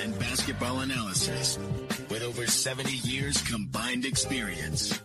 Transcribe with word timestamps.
sports 0.00 0.02
and 0.02 0.18
basketball 0.18 0.80
analysis 0.80 1.58
with 2.08 2.22
over 2.22 2.46
70 2.46 2.92
years 3.08 3.40
combined 3.42 4.04
experience. 4.04 5.00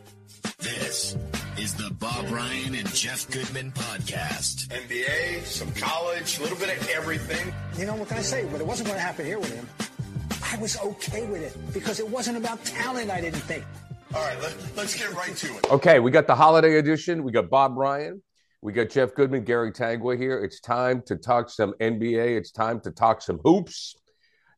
This 0.60 1.18
is 1.58 1.74
the 1.76 1.92
Bob 2.00 2.30
Ryan 2.32 2.76
and 2.76 2.88
Jeff 2.94 3.30
Goodman 3.30 3.72
podcast. 3.72 4.68
NBA, 4.68 5.44
some 5.44 5.72
college, 5.74 6.40
a 6.40 6.42
little 6.42 6.58
bit 6.58 6.78
of 6.78 6.90
everything. 6.90 7.54
You 7.78 7.86
know, 7.86 7.96
what 7.96 8.08
can 8.08 8.18
I 8.18 8.22
say? 8.22 8.48
But 8.52 8.62
it 8.62 8.68
wasn't 8.68 8.88
going 8.88 8.98
to 8.98 9.06
happen 9.06 9.26
here 9.26 9.40
with 9.40 9.54
him. 9.54 9.68
I 10.44 10.58
was 10.58 10.78
okay 10.80 11.26
with 11.28 11.42
it 11.42 11.74
because 11.74 12.00
it 12.00 12.10
wasn't 12.10 12.38
about 12.38 12.64
talent, 12.64 13.12
I 13.12 13.22
didn't 13.22 13.42
think. 13.42 13.66
All 14.14 14.22
right, 14.22 14.40
let, 14.42 14.56
let's 14.76 14.96
get 14.98 15.12
right 15.14 15.36
to 15.36 15.48
it. 15.48 15.72
Okay, 15.72 16.00
we 16.00 16.12
got 16.12 16.28
the 16.28 16.36
holiday 16.36 16.78
edition. 16.78 17.24
We 17.24 17.32
got 17.32 17.50
Bob 17.50 17.78
Ryan. 17.78 18.22
We 18.62 18.72
got 18.72 18.90
Jeff 18.90 19.14
Goodman, 19.14 19.44
Gary 19.44 19.72
Tanguay 19.72 20.18
here. 20.18 20.40
It's 20.40 20.60
time 20.62 21.04
to 21.08 21.16
talk 21.16 21.50
some 21.50 21.74
NBA. 21.82 22.38
It's 22.38 22.52
time 22.52 22.80
to 22.82 22.92
talk 22.92 23.22
some 23.22 23.40
hoops. 23.44 23.96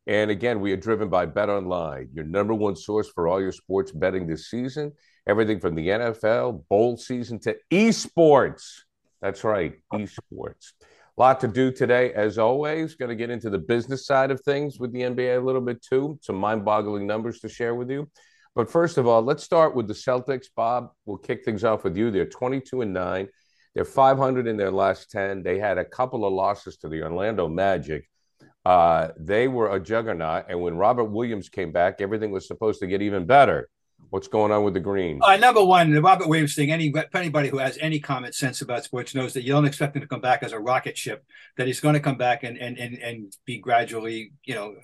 And 0.08 0.32
again, 0.32 0.62
we 0.62 0.72
are 0.72 0.78
driven 0.78 1.10
by 1.10 1.26
Bet 1.26 1.50
Online, 1.50 2.08
your 2.14 2.24
number 2.24 2.54
one 2.54 2.78
source 2.78 3.10
for 3.10 3.28
all 3.28 3.42
your 3.42 3.52
sports 3.52 3.92
betting 3.92 4.26
this 4.26 4.50
season. 4.50 4.94
Everything 5.28 5.60
from 5.60 5.76
the 5.76 5.90
NFL, 5.90 6.64
bowl 6.70 6.96
season 6.96 7.40
to 7.40 7.58
esports. 7.70 8.84
That's 9.22 9.44
right, 9.44 9.74
esports. 9.94 10.72
A 10.82 11.22
lot 11.22 11.42
to 11.42 11.50
do 11.50 11.74
today, 11.74 12.14
as 12.14 12.38
always. 12.38 12.96
Going 12.96 13.10
to 13.10 13.16
get 13.16 13.30
into 13.30 13.50
the 13.50 13.58
business 13.58 14.06
side 14.06 14.32
of 14.32 14.40
things 14.42 14.80
with 14.80 14.94
the 14.94 15.02
NBA 15.02 15.42
a 15.42 15.46
little 15.46 15.60
bit 15.60 15.82
too. 15.82 16.18
Some 16.22 16.38
mind 16.38 16.64
boggling 16.64 17.06
numbers 17.06 17.42
to 17.42 17.50
share 17.50 17.76
with 17.76 17.92
you. 17.92 18.10
But 18.56 18.72
first 18.72 18.98
of 18.98 19.08
all, 19.08 19.22
let's 19.22 19.44
start 19.44 19.76
with 19.76 19.90
the 19.90 19.94
Celtics. 19.94 20.46
Bob, 20.56 20.92
we'll 21.06 21.18
kick 21.18 21.44
things 21.44 21.66
off 21.66 21.84
with 21.84 21.98
you. 21.98 22.12
They're 22.12 22.26
22 22.26 22.82
and 22.82 22.94
9. 22.94 23.28
They're 23.76 23.84
500 23.84 24.48
in 24.48 24.56
their 24.56 24.72
last 24.72 25.12
10. 25.12 25.44
They 25.44 25.60
had 25.60 25.78
a 25.78 25.86
couple 25.86 26.26
of 26.26 26.32
losses 26.32 26.78
to 26.78 26.88
the 26.88 27.04
Orlando 27.04 27.50
Magic. 27.50 28.08
Uh, 28.68 29.14
they 29.18 29.48
were 29.48 29.74
a 29.74 29.80
juggernaut. 29.80 30.44
And 30.50 30.60
when 30.60 30.76
Robert 30.76 31.06
Williams 31.06 31.48
came 31.48 31.72
back, 31.72 32.02
everything 32.02 32.32
was 32.32 32.46
supposed 32.46 32.82
to 32.82 32.88
get 32.88 33.02
even 33.02 33.26
better. 33.26 33.70
What's 34.10 34.28
going 34.28 34.52
on 34.52 34.66
with 34.66 34.74
the 34.74 34.82
Green? 34.82 35.22
Uh, 35.24 35.38
number 35.38 35.64
one, 35.64 35.94
the 35.94 36.02
Robert 36.02 36.28
Williams 36.28 36.54
thing. 36.54 36.70
Any 36.70 36.94
anybody 37.14 37.48
who 37.48 37.60
has 37.60 37.78
any 37.80 38.02
common 38.02 38.34
sense 38.34 38.62
about 38.62 38.84
sports 38.84 39.16
knows 39.16 39.34
that 39.34 39.44
you 39.44 39.54
don't 39.54 39.66
expect 39.66 39.96
him 39.96 40.02
to 40.02 40.08
come 40.08 40.20
back 40.20 40.44
as 40.44 40.52
a 40.52 40.60
rocket 40.60 40.98
ship. 40.98 41.24
That 41.56 41.68
he's 41.68 41.80
going 41.80 41.94
to 41.94 42.02
come 42.02 42.18
back 42.18 42.44
and 42.44 42.58
and 42.58 42.78
and 42.78 42.98
and 42.98 43.34
be 43.46 43.58
gradually, 43.58 44.34
you 44.44 44.56
know, 44.56 44.76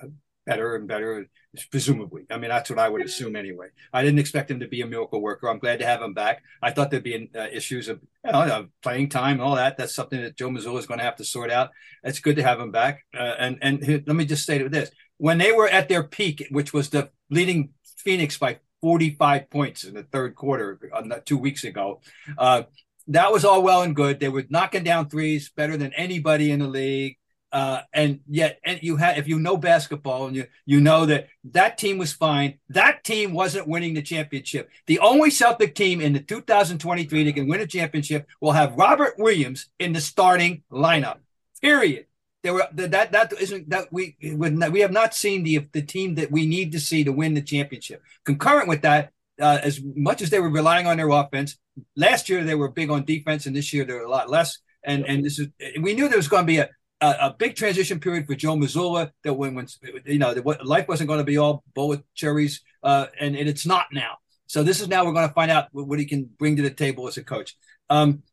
better 0.46 0.78
and 0.78 0.88
better, 0.88 1.28
presumably. 1.70 2.26
I 2.30 2.38
mean, 2.38 2.50
that's 2.50 2.70
what 2.70 2.80
I 2.80 2.90
would 2.90 3.06
assume 3.06 3.36
anyway. 3.36 3.68
I 3.92 4.04
didn't 4.04 4.20
expect 4.20 4.50
him 4.50 4.60
to 4.60 4.68
be 4.68 4.82
a 4.82 4.88
miracle 4.88 5.22
worker. 5.22 5.50
I'm 5.50 5.60
glad 5.60 5.80
to 5.80 5.86
have 5.86 6.02
him 6.02 6.14
back. 6.14 6.44
I 6.62 6.72
thought 6.72 6.92
there'd 6.92 7.04
be 7.04 7.30
uh, 7.36 7.48
issues 7.52 7.90
of 7.90 8.02
you 8.26 8.32
know, 8.32 8.68
playing 8.82 9.10
time 9.10 9.34
and 9.34 9.42
all 9.42 9.56
that. 9.56 9.78
That's 9.78 9.94
something 9.94 10.22
that 10.22 10.38
Joe 10.38 10.50
Mazzulla 10.50 10.80
is 10.80 10.88
going 10.88 11.00
to 11.00 11.06
have 11.06 11.18
to 11.18 11.26
sort 11.26 11.52
out. 11.52 11.72
It's 12.04 12.20
good 12.20 12.38
to 12.38 12.44
have 12.44 12.60
him 12.60 12.72
back. 12.72 13.06
Uh, 13.16 13.36
and 13.38 13.58
and 13.62 13.88
let 14.08 14.16
me 14.16 14.26
just 14.26 14.44
state 14.44 14.62
say 14.62 14.68
this: 14.68 14.92
when 15.18 15.38
they 15.38 15.52
were 15.52 15.68
at 15.68 15.90
their 15.90 16.04
peak, 16.04 16.48
which 16.50 16.74
was 16.74 16.90
the 16.90 17.10
leading 17.30 17.70
Phoenix 17.98 18.38
by 18.38 18.60
45 18.82 19.50
points 19.50 19.86
in 19.86 19.94
the 19.94 20.04
third 20.04 20.36
quarter 20.36 20.78
uh, 20.94 21.20
two 21.24 21.38
weeks 21.38 21.64
ago. 21.64 22.02
Uh, 22.38 22.64
that 23.08 23.32
was 23.32 23.46
all 23.46 23.64
well 23.64 23.82
and 23.82 23.96
good. 23.96 24.20
They 24.20 24.30
were 24.30 24.44
knocking 24.50 24.84
down 24.84 25.10
threes 25.10 25.50
better 25.56 25.78
than 25.78 25.94
anybody 25.94 26.52
in 26.52 26.60
the 26.60 26.68
league. 26.68 27.18
Uh, 27.54 27.84
and 27.94 28.20
yet, 28.28 28.60
and 28.66 28.82
you 28.82 28.96
had 28.96 29.20
if 29.20 29.28
you 29.28 29.38
know 29.38 29.56
basketball 29.56 30.26
and 30.26 30.36
you 30.36 30.48
you 30.66 30.82
know 30.82 31.06
that 31.06 31.28
that 31.44 31.78
team 31.78 32.00
was 32.00 32.12
fine. 32.12 32.58
That 32.70 33.04
team 33.04 33.32
wasn't 33.32 33.68
winning 33.68 33.94
the 33.94 34.02
championship. 34.02 34.72
The 34.88 34.98
only 34.98 35.30
Celtic 35.30 35.76
team 35.76 36.02
in 36.02 36.14
the 36.14 36.20
2023 36.20 37.24
that 37.24 37.34
can 37.34 37.48
win 37.48 37.62
a 37.62 37.68
championship 37.68 38.28
will 38.42 38.54
have 38.54 38.76
Robert 38.76 39.20
Williams 39.20 39.70
in 39.78 39.94
the 39.94 40.02
starting 40.02 40.64
lineup. 40.72 41.18
Period. 41.62 42.08
There 42.42 42.56
were 42.56 42.68
that 42.74 43.12
that 43.12 43.34
isn't 43.40 43.70
that 43.70 43.94
we 43.94 44.18
we 44.36 44.80
have 44.80 44.92
not 44.92 45.14
seen 45.14 45.44
the 45.44 45.68
the 45.74 45.84
team 45.84 46.16
that 46.16 46.32
we 46.32 46.48
need 46.48 46.72
to 46.72 46.80
see 46.80 47.04
to 47.04 47.12
win 47.12 47.36
the 47.36 47.42
championship. 47.44 48.02
Concurrent 48.26 48.68
with 48.68 48.82
that, 48.82 49.12
uh, 49.40 49.60
as 49.62 49.80
much 49.96 50.24
as 50.24 50.32
they 50.32 50.40
were 50.40 50.50
relying 50.50 50.88
on 50.88 50.98
their 50.98 51.10
offense, 51.10 51.60
last 51.96 52.30
year 52.30 52.44
they 52.44 52.56
were 52.56 52.70
big 52.70 52.90
on 52.90 53.06
defense, 53.06 53.46
and 53.46 53.56
this 53.56 53.72
year 53.74 53.86
they're 53.86 54.04
a 54.04 54.10
lot 54.10 54.28
less. 54.28 54.58
And 54.84 55.06
and 55.06 55.24
this 55.24 55.38
is 55.38 55.50
we 55.80 55.94
knew 55.94 56.10
there 56.10 56.18
was 56.18 56.28
going 56.28 56.44
to 56.44 56.48
be 56.48 56.58
a, 56.58 56.70
a, 57.04 57.36
big 57.38 57.56
transition 57.56 58.00
period 58.00 58.28
for 58.28 58.36
Joe 58.36 58.56
Mazzulla 58.56 59.12
that 59.24 59.34
when 59.34 59.56
when 59.56 59.68
you 60.06 60.20
know 60.20 60.34
that 60.34 60.66
life 60.66 60.88
wasn't 60.88 61.08
going 61.08 61.20
to 61.20 61.26
be 61.26 61.38
all 61.38 61.64
bullet 61.74 62.02
cherries, 62.14 62.62
uh, 62.84 63.08
and, 63.20 63.36
and 63.36 63.50
it's 63.50 63.66
not 63.66 63.88
now. 63.92 64.18
So 64.48 64.64
this 64.64 64.82
is 64.82 64.88
now 64.88 65.06
we're 65.06 65.14
going 65.14 65.28
to 65.28 65.34
find 65.34 65.52
out 65.52 65.68
what 65.72 66.00
he 66.00 66.06
can 66.06 66.30
bring 66.38 66.56
to 66.58 66.62
the 66.62 66.70
table 66.70 67.08
as 67.08 67.18
a 67.18 67.24
coach. 67.24 67.56
Um, 67.90 68.24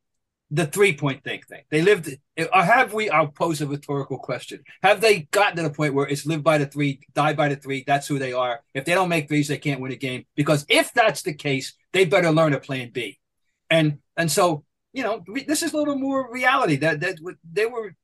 the 0.50 0.66
three 0.66 0.96
point 0.96 1.22
thing 1.22 1.40
thing. 1.48 1.62
They 1.70 1.82
lived, 1.82 2.10
or 2.36 2.62
have 2.62 2.92
we? 2.92 3.08
I'll 3.08 3.28
pose 3.28 3.60
a 3.60 3.66
rhetorical 3.66 4.18
question. 4.18 4.62
Have 4.82 5.00
they 5.00 5.20
gotten 5.30 5.56
to 5.56 5.62
the 5.62 5.70
point 5.70 5.94
where 5.94 6.08
it's 6.08 6.26
live 6.26 6.42
by 6.42 6.58
the 6.58 6.66
three, 6.66 7.00
die 7.14 7.34
by 7.34 7.48
the 7.48 7.56
three? 7.56 7.84
That's 7.86 8.08
who 8.08 8.18
they 8.18 8.32
are. 8.32 8.60
If 8.74 8.84
they 8.84 8.94
don't 8.94 9.08
make 9.08 9.28
threes, 9.28 9.48
they 9.48 9.58
can't 9.58 9.80
win 9.80 9.92
a 9.92 9.96
game. 9.96 10.24
Because 10.34 10.66
if 10.68 10.92
that's 10.92 11.22
the 11.22 11.34
case, 11.34 11.74
they 11.92 12.04
better 12.04 12.32
learn 12.32 12.52
a 12.52 12.60
plan 12.60 12.90
B. 12.92 13.20
And 13.70 13.98
and 14.16 14.30
so 14.30 14.64
you 14.92 15.04
know, 15.04 15.24
this 15.46 15.62
is 15.62 15.72
a 15.72 15.76
little 15.76 15.96
more 15.96 16.32
reality. 16.32 16.76
That 16.76 17.00
that 17.00 17.18
they 17.50 17.66
were, 17.66 17.94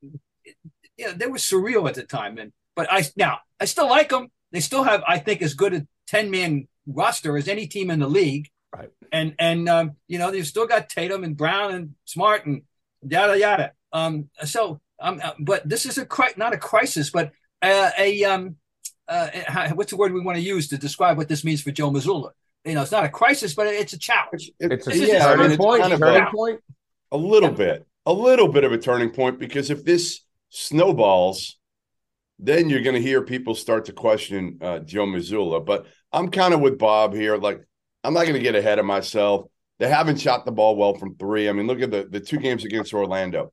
you 0.96 1.06
know, 1.06 1.12
they 1.12 1.26
were 1.26 1.38
surreal 1.38 1.88
at 1.88 1.94
the 1.94 2.02
time. 2.02 2.38
And 2.38 2.52
but 2.74 2.86
I 2.90 3.04
now 3.16 3.40
I 3.60 3.64
still 3.64 3.88
like 3.88 4.10
them. 4.10 4.28
They 4.52 4.60
still 4.60 4.84
have, 4.84 5.02
I 5.06 5.18
think, 5.18 5.42
as 5.42 5.54
good 5.54 5.74
a 5.74 5.86
ten 6.06 6.30
man 6.30 6.68
roster 6.86 7.36
as 7.36 7.48
any 7.48 7.66
team 7.66 7.90
in 7.90 8.00
the 8.00 8.08
league. 8.08 8.48
Right. 8.74 8.90
And 9.12 9.34
and 9.38 9.68
um, 9.68 9.92
you 10.08 10.18
know 10.18 10.30
they've 10.30 10.46
still 10.46 10.66
got 10.66 10.88
Tatum 10.88 11.24
and 11.24 11.36
Brown 11.36 11.74
and 11.74 11.94
Smart 12.04 12.46
and 12.46 12.62
yada 13.02 13.38
yada. 13.38 13.72
Um, 13.92 14.28
so 14.44 14.80
um, 14.98 15.20
uh, 15.22 15.32
but 15.38 15.68
this 15.68 15.86
is 15.86 15.98
a 15.98 16.06
cri- 16.06 16.34
not 16.36 16.54
a 16.54 16.58
crisis, 16.58 17.10
but 17.10 17.32
uh, 17.62 17.90
a 17.98 18.24
um, 18.24 18.56
uh, 19.08 19.28
what's 19.74 19.90
the 19.90 19.96
word 19.96 20.12
we 20.12 20.20
want 20.20 20.36
to 20.36 20.42
use 20.42 20.68
to 20.68 20.78
describe 20.78 21.16
what 21.16 21.28
this 21.28 21.44
means 21.44 21.62
for 21.62 21.70
Joe 21.70 21.90
Mazzulla? 21.90 22.30
You 22.64 22.74
know, 22.74 22.82
it's 22.82 22.92
not 22.92 23.04
a 23.04 23.08
crisis, 23.08 23.54
but 23.54 23.68
it's 23.68 23.92
a 23.92 23.98
challenge. 23.98 24.50
It, 24.58 24.72
it's 24.72 24.86
a 24.88 24.96
yeah, 24.96 25.28
I 25.28 25.36
mean, 25.36 25.52
it's 25.52 25.56
point. 25.56 25.82
Kind 25.82 25.94
of 25.94 26.00
turning 26.00 26.26
point. 26.34 26.60
A 27.12 27.16
little 27.16 27.50
yeah. 27.50 27.56
bit, 27.56 27.86
a 28.04 28.12
little 28.12 28.48
bit 28.48 28.64
of 28.64 28.72
a 28.72 28.78
turning 28.78 29.10
point 29.10 29.38
because 29.38 29.70
if 29.70 29.84
this 29.84 30.22
snowballs, 30.56 31.58
then 32.38 32.70
you're 32.70 32.82
going 32.82 32.94
to 32.94 33.02
hear 33.02 33.22
people 33.22 33.54
start 33.54 33.84
to 33.86 33.92
question 33.92 34.58
uh, 34.62 34.78
Joe 34.80 35.06
Mazzulla. 35.06 35.64
But 35.64 35.86
I'm 36.12 36.30
kind 36.30 36.54
of 36.54 36.60
with 36.60 36.78
Bob 36.78 37.14
here. 37.14 37.36
Like 37.36 37.60
I'm 38.02 38.14
not 38.14 38.22
going 38.22 38.34
to 38.34 38.40
get 38.40 38.54
ahead 38.54 38.78
of 38.78 38.86
myself. 38.86 39.46
They 39.78 39.88
haven't 39.88 40.20
shot 40.20 40.46
the 40.46 40.52
ball 40.52 40.76
well 40.76 40.94
from 40.94 41.16
three. 41.16 41.48
I 41.48 41.52
mean, 41.52 41.66
look 41.66 41.82
at 41.82 41.90
the, 41.90 42.08
the 42.10 42.20
two 42.20 42.38
games 42.38 42.64
against 42.64 42.94
Orlando 42.94 43.52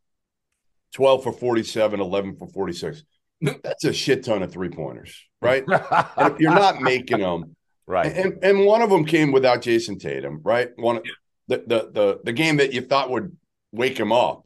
12 0.94 1.24
for 1.24 1.34
47, 1.34 2.00
11 2.00 2.38
for 2.38 2.48
46. 2.48 3.04
That's 3.42 3.84
a 3.84 3.92
shit 3.92 4.24
ton 4.24 4.42
of 4.42 4.54
three 4.54 4.70
pointers, 4.70 5.22
right? 5.42 5.66
if 5.68 6.40
you're 6.40 6.56
not 6.56 6.82
making 6.82 7.20
them, 7.20 7.58
right? 7.86 8.16
And 8.16 8.42
and 8.42 8.66
one 8.66 8.82
of 8.82 8.90
them 8.90 9.04
came 9.04 9.34
without 9.34 9.62
Jayson 9.62 10.00
Tatum, 10.00 10.40
right? 10.44 10.70
One 10.78 11.02
the 11.50 11.58
the 11.68 11.90
the 11.92 12.20
the 12.24 12.32
game 12.32 12.58
that 12.58 12.72
you 12.72 12.80
thought 12.80 13.10
would 13.10 13.36
wake 13.74 14.00
him 14.00 14.14
up 14.14 14.43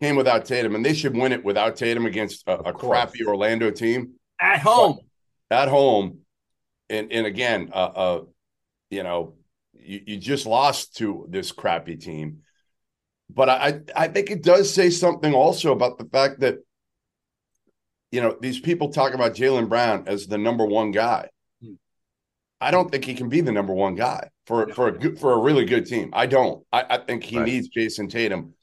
came 0.00 0.16
without 0.16 0.44
Tatum, 0.44 0.74
and 0.74 0.84
they 0.84 0.94
should 0.94 1.16
win 1.16 1.32
it 1.32 1.44
without 1.44 1.76
Tatum 1.76 2.06
against 2.06 2.46
a, 2.46 2.58
a 2.58 2.72
crappy 2.72 3.24
Orlando 3.24 3.70
team 3.70 4.14
at 4.40 4.60
home. 4.60 4.98
At 5.50 5.68
home, 5.68 6.20
and 6.88 7.12
and 7.12 7.26
again, 7.26 7.70
uh, 7.72 7.76
uh 7.76 8.24
you 8.90 9.02
know, 9.02 9.34
you, 9.72 10.00
you 10.06 10.16
just 10.16 10.46
lost 10.46 10.96
to 10.96 11.26
this 11.28 11.52
crappy 11.52 11.96
team. 11.96 12.40
But 13.30 13.48
I, 13.48 13.80
I 13.96 14.08
think 14.08 14.30
it 14.30 14.42
does 14.42 14.72
say 14.72 14.90
something 14.90 15.32
also 15.32 15.72
about 15.72 15.98
the 15.98 16.04
fact 16.04 16.40
that, 16.40 16.58
you 18.12 18.20
know, 18.20 18.36
these 18.40 18.60
people 18.60 18.90
talk 18.90 19.14
about 19.14 19.34
Jaylen 19.34 19.68
Brown 19.68 20.04
as 20.06 20.26
the 20.26 20.38
number 20.38 20.64
one 20.64 20.90
guy. 20.90 21.28
I 22.60 22.70
don't 22.70 22.90
think 22.90 23.04
he 23.04 23.14
can 23.14 23.28
be 23.28 23.40
the 23.40 23.52
number 23.52 23.74
one 23.74 23.94
guy 23.94 24.30
for 24.46 24.68
for 24.68 24.88
a 24.88 24.92
good, 24.92 25.18
for 25.18 25.32
a 25.32 25.38
really 25.38 25.64
good 25.64 25.86
team. 25.86 26.10
I 26.12 26.26
don't. 26.26 26.64
I, 26.72 26.84
I 26.90 26.98
think 26.98 27.24
he 27.24 27.36
right. 27.36 27.46
needs 27.46 27.68
Jayson 27.68 28.08
Tatum, 28.08 28.54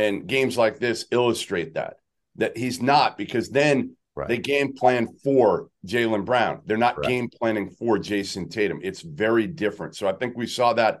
and 0.00 0.26
games 0.26 0.56
like 0.56 0.78
this 0.78 1.06
illustrate 1.10 1.74
that 1.74 1.96
that 2.36 2.56
he's 2.56 2.80
not 2.80 3.18
because 3.18 3.50
then 3.50 3.96
Right. 4.16 4.28
They 4.28 4.38
game 4.38 4.74
plan 4.74 5.08
for 5.22 5.68
Jaylen 5.86 6.24
Brown. 6.24 6.62
They're 6.66 6.76
not 6.76 7.02
game 7.02 7.28
planning 7.28 7.70
for 7.70 7.96
Jayson 7.96 8.50
Tatum. 8.50 8.80
It's 8.82 9.02
very 9.02 9.46
different. 9.46 9.96
So 9.96 10.08
I 10.08 10.12
think 10.12 10.36
we 10.36 10.46
saw 10.46 10.72
that 10.74 11.00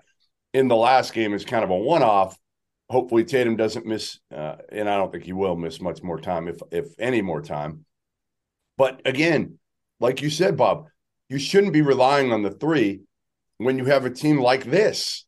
in 0.54 0.68
the 0.68 0.76
last 0.76 1.12
game 1.12 1.34
as 1.34 1.44
kind 1.44 1.64
of 1.64 1.70
a 1.70 1.76
one 1.76 2.02
off. 2.02 2.38
Hopefully 2.88 3.24
Tatum 3.24 3.56
doesn't 3.56 3.84
miss, 3.84 4.18
uh, 4.34 4.56
and 4.70 4.88
I 4.88 4.96
don't 4.96 5.12
think 5.12 5.24
he 5.24 5.32
will 5.32 5.56
miss 5.56 5.80
much 5.80 6.02
more 6.02 6.20
time, 6.20 6.48
if 6.48 6.60
if 6.70 6.86
any 6.98 7.20
more 7.20 7.42
time. 7.42 7.84
But 8.78 9.02
again, 9.04 9.58
like 9.98 10.22
you 10.22 10.30
said, 10.30 10.56
Bob, 10.56 10.86
you 11.28 11.38
shouldn't 11.38 11.72
be 11.72 11.82
relying 11.82 12.32
on 12.32 12.42
the 12.42 12.50
three 12.50 13.02
when 13.58 13.76
you 13.76 13.84
have 13.84 14.06
a 14.06 14.10
team 14.10 14.40
like 14.40 14.64
this. 14.64 15.26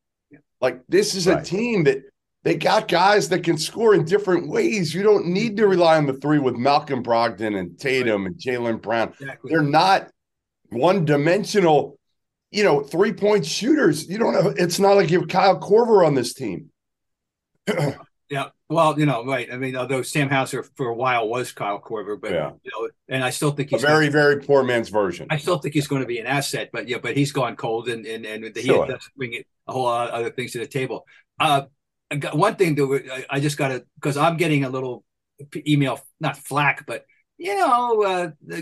Like 0.60 0.80
this 0.88 1.14
is 1.14 1.26
right. 1.26 1.40
a 1.40 1.44
team 1.44 1.84
that 1.84 1.98
they 2.44 2.56
got 2.56 2.88
guys 2.88 3.28
that 3.28 3.44
can 3.44 3.56
score 3.56 3.94
in 3.94 4.04
different 4.04 4.48
ways. 4.48 4.94
You 4.94 5.02
don't 5.02 5.26
need 5.26 5.56
to 5.58 5.66
rely 5.68 5.96
on 5.96 6.06
the 6.06 6.14
three 6.14 6.38
with 6.38 6.56
Malcolm 6.56 7.02
Brogdon 7.02 7.56
and 7.58 7.78
Tatum 7.78 8.26
and 8.26 8.34
Jaylen 8.36 8.80
Brown. 8.82 9.10
Exactly. 9.20 9.50
They're 9.50 9.62
not 9.62 10.10
one 10.70 11.04
dimensional, 11.04 11.98
you 12.50 12.64
know, 12.64 12.80
three 12.82 13.12
point 13.12 13.46
shooters. 13.46 14.08
You 14.08 14.18
don't 14.18 14.34
have, 14.34 14.54
it's 14.56 14.78
not 14.80 14.96
like 14.96 15.10
you 15.10 15.20
have 15.20 15.28
Kyle 15.28 15.60
Korver 15.60 16.04
on 16.06 16.14
this 16.14 16.34
team. 16.34 16.70
Yeah, 18.30 18.46
well, 18.70 18.98
you 18.98 19.04
know, 19.04 19.26
right. 19.26 19.52
I 19.52 19.58
mean, 19.58 19.76
although 19.76 20.00
Sam 20.00 20.30
Hauser 20.30 20.62
for 20.62 20.86
a 20.88 20.94
while 20.94 21.28
was 21.28 21.52
Kyle 21.52 21.78
Korver, 21.78 22.18
but 22.18 22.30
Yeah. 22.30 22.52
you 22.62 22.70
know, 22.74 22.88
and 23.10 23.22
I 23.22 23.28
still 23.28 23.50
think 23.50 23.68
he's 23.68 23.84
A 23.84 23.86
very, 23.86 24.08
very 24.08 24.40
poor 24.40 24.64
man's 24.64 24.88
version. 24.88 25.26
I 25.28 25.36
still 25.36 25.58
think 25.58 25.74
he's 25.74 25.86
going 25.86 26.00
to 26.00 26.06
be 26.08 26.18
an 26.18 26.26
asset, 26.26 26.70
but 26.72 26.88
yeah, 26.88 26.96
but 26.96 27.14
he's 27.14 27.30
gone 27.30 27.56
cold, 27.56 27.90
and 27.90 28.06
and 28.06 28.24
and 28.24 28.56
he 28.56 28.62
Sure. 28.62 28.86
does 28.86 29.06
bring 29.18 29.34
it 29.34 29.46
a 29.68 29.72
whole 29.74 29.82
lot 29.82 30.08
of 30.08 30.14
other 30.14 30.30
things 30.30 30.52
to 30.52 30.60
the 30.60 30.66
table. 30.66 31.04
Uh, 31.38 31.64
I 32.12 32.16
got 32.16 32.36
one 32.36 32.56
thing 32.56 32.74
that 32.74 33.26
I- 33.30 33.36
I 33.36 33.40
just 33.40 33.56
got 33.56 33.68
to 33.68 33.84
because 33.94 34.16
I'm 34.16 34.36
getting 34.36 34.64
a 34.64 34.68
little 34.70 35.04
email, 35.66 35.98
not 36.20 36.36
flack, 36.36 36.86
but 36.86 37.06
you 37.38 37.56
know, 37.56 38.02
uh, 38.02 38.30
the 38.46 38.58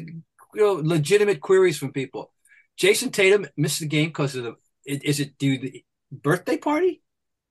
you 0.55 0.61
know, 0.63 0.73
legitimate 0.75 1.41
queries 1.41 1.77
from 1.77 1.93
people. 1.93 2.33
Jayson 2.81 3.11
Tatum 3.13 3.47
missed 3.57 3.81
the 3.81 3.87
game 3.87 4.09
because 4.09 4.37
of 4.37 4.45
the. 4.45 4.55
Is 4.87 5.21
it 5.21 5.37
due 5.39 5.59
the 5.59 5.85
birthday 6.11 6.57
party? 6.57 7.03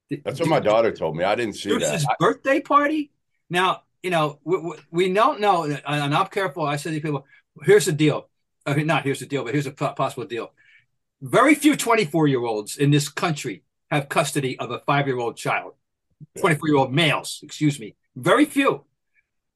That's 0.09 0.39
what 0.39 0.49
my 0.49 0.59
daughter 0.59 0.91
told 0.91 1.15
me. 1.15 1.23
I 1.23 1.35
didn't 1.35 1.53
see 1.55 1.77
that. 1.77 1.93
his 1.93 2.07
birthday 2.19 2.59
party. 2.61 3.11
Now, 3.49 3.83
you 4.01 4.09
know, 4.09 4.39
we, 4.43 4.57
we, 4.57 4.73
we 4.91 5.13
don't 5.13 5.39
know, 5.39 5.63
and 5.65 6.15
I'm 6.15 6.25
careful. 6.27 6.65
I 6.65 6.77
said 6.77 6.93
to 6.93 7.01
people, 7.01 7.25
here's 7.63 7.85
the 7.85 7.91
deal. 7.91 8.29
I 8.65 8.73
mean, 8.73 8.87
not 8.87 9.03
here's 9.03 9.19
the 9.19 9.25
deal, 9.27 9.43
but 9.43 9.53
here's 9.53 9.67
a 9.67 9.71
possible 9.71 10.25
deal. 10.25 10.51
Very 11.21 11.53
few 11.55 11.75
24 11.75 12.27
year 12.27 12.43
olds 12.43 12.77
in 12.77 12.89
this 12.91 13.09
country 13.09 13.63
have 13.91 14.09
custody 14.09 14.57
of 14.57 14.71
a 14.71 14.79
five 14.79 15.05
year 15.07 15.19
old 15.19 15.37
child, 15.37 15.73
24 16.39 16.67
year 16.67 16.77
old 16.77 16.93
males, 16.93 17.39
excuse 17.43 17.79
me. 17.79 17.95
Very 18.15 18.45
few. 18.45 18.85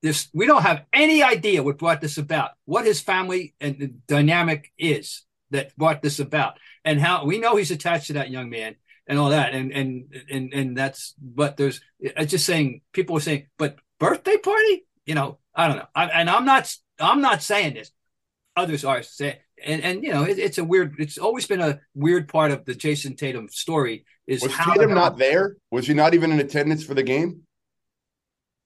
This 0.01 0.27
we 0.33 0.45
don't 0.45 0.63
have 0.63 0.85
any 0.91 1.23
idea 1.23 1.63
what 1.63 1.77
brought 1.77 2.01
this 2.01 2.17
about, 2.17 2.51
what 2.65 2.85
his 2.85 2.99
family 2.99 3.53
and 3.61 3.79
the 3.79 3.87
dynamic 4.07 4.71
is 4.77 5.23
that 5.51 5.75
brought 5.77 6.01
this 6.01 6.19
about, 6.19 6.57
and 6.83 6.99
how 6.99 7.25
we 7.25 7.39
know 7.39 7.55
he's 7.55 7.71
attached 7.71 8.07
to 8.07 8.13
that 8.13 8.29
young 8.29 8.49
man 8.49 8.75
and 9.07 9.19
all 9.19 9.29
that 9.29 9.53
and 9.53 9.71
and 9.71 10.13
and 10.29 10.53
and 10.53 10.77
that's 10.77 11.13
but 11.21 11.57
there's 11.57 11.81
it's 11.99 12.31
just 12.31 12.45
saying 12.45 12.81
people 12.91 13.17
are 13.17 13.21
saying 13.21 13.47
but 13.57 13.77
birthday 13.99 14.37
party 14.37 14.85
you 15.05 15.15
know 15.15 15.37
i 15.53 15.67
don't 15.67 15.77
know 15.77 15.87
I, 15.93 16.05
and 16.05 16.29
i'm 16.29 16.45
not 16.45 16.73
i'm 16.99 17.21
not 17.21 17.43
saying 17.43 17.73
this 17.73 17.91
others 18.55 18.85
are 18.85 19.03
saying 19.03 19.37
and 19.65 19.81
and 19.81 20.03
you 20.03 20.11
know 20.11 20.23
it, 20.23 20.39
it's 20.39 20.57
a 20.57 20.63
weird 20.63 20.95
it's 20.99 21.17
always 21.17 21.47
been 21.47 21.61
a 21.61 21.79
weird 21.93 22.27
part 22.27 22.51
of 22.51 22.65
the 22.65 22.75
jayson 22.75 23.15
tatum 23.15 23.47
story 23.49 24.05
is 24.27 24.41
Was 24.41 24.53
how 24.53 24.73
Tatum 24.73 24.93
not 24.93 25.17
there? 25.17 25.57
Was 25.71 25.87
he 25.87 25.93
not 25.93 26.13
even 26.13 26.31
in 26.31 26.39
attendance 26.39 26.83
for 26.83 26.93
the 26.93 27.03
game? 27.03 27.41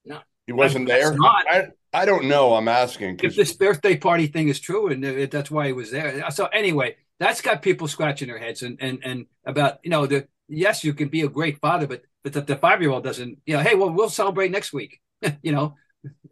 No. 0.04 0.20
He 0.46 0.52
wasn't 0.52 0.86
there? 0.86 1.14
not. 1.14 1.46
I, 1.48 1.68
I 1.92 2.04
don't 2.04 2.26
know. 2.26 2.54
I'm 2.54 2.68
asking. 2.68 3.20
if 3.22 3.34
this 3.34 3.52
birthday 3.54 3.96
party 3.96 4.28
thing 4.28 4.48
is 4.48 4.60
true 4.60 4.88
and 4.88 5.04
it, 5.04 5.30
that's 5.30 5.50
why 5.50 5.66
he 5.66 5.72
was 5.72 5.90
there 5.90 6.30
so 6.30 6.46
anyway 6.46 6.96
that's 7.18 7.40
got 7.40 7.62
people 7.62 7.88
scratching 7.88 8.28
their 8.28 8.38
heads 8.38 8.62
and 8.62 8.76
and 8.80 9.00
and 9.02 9.26
about 9.44 9.78
you 9.82 9.90
know 9.90 10.06
the 10.06 10.28
yes 10.48 10.84
you 10.84 10.94
can 10.94 11.08
be 11.08 11.22
a 11.22 11.28
great 11.28 11.58
father 11.60 11.86
but 11.86 12.02
but 12.22 12.32
the, 12.32 12.40
the 12.42 12.56
five 12.56 12.80
year 12.82 12.90
old 12.90 13.04
doesn't 13.04 13.38
you 13.46 13.56
know 13.56 13.62
hey 13.62 13.74
well 13.74 13.90
we'll 13.90 14.10
celebrate 14.10 14.50
next 14.50 14.72
week 14.72 15.00
you 15.42 15.52
know 15.52 15.74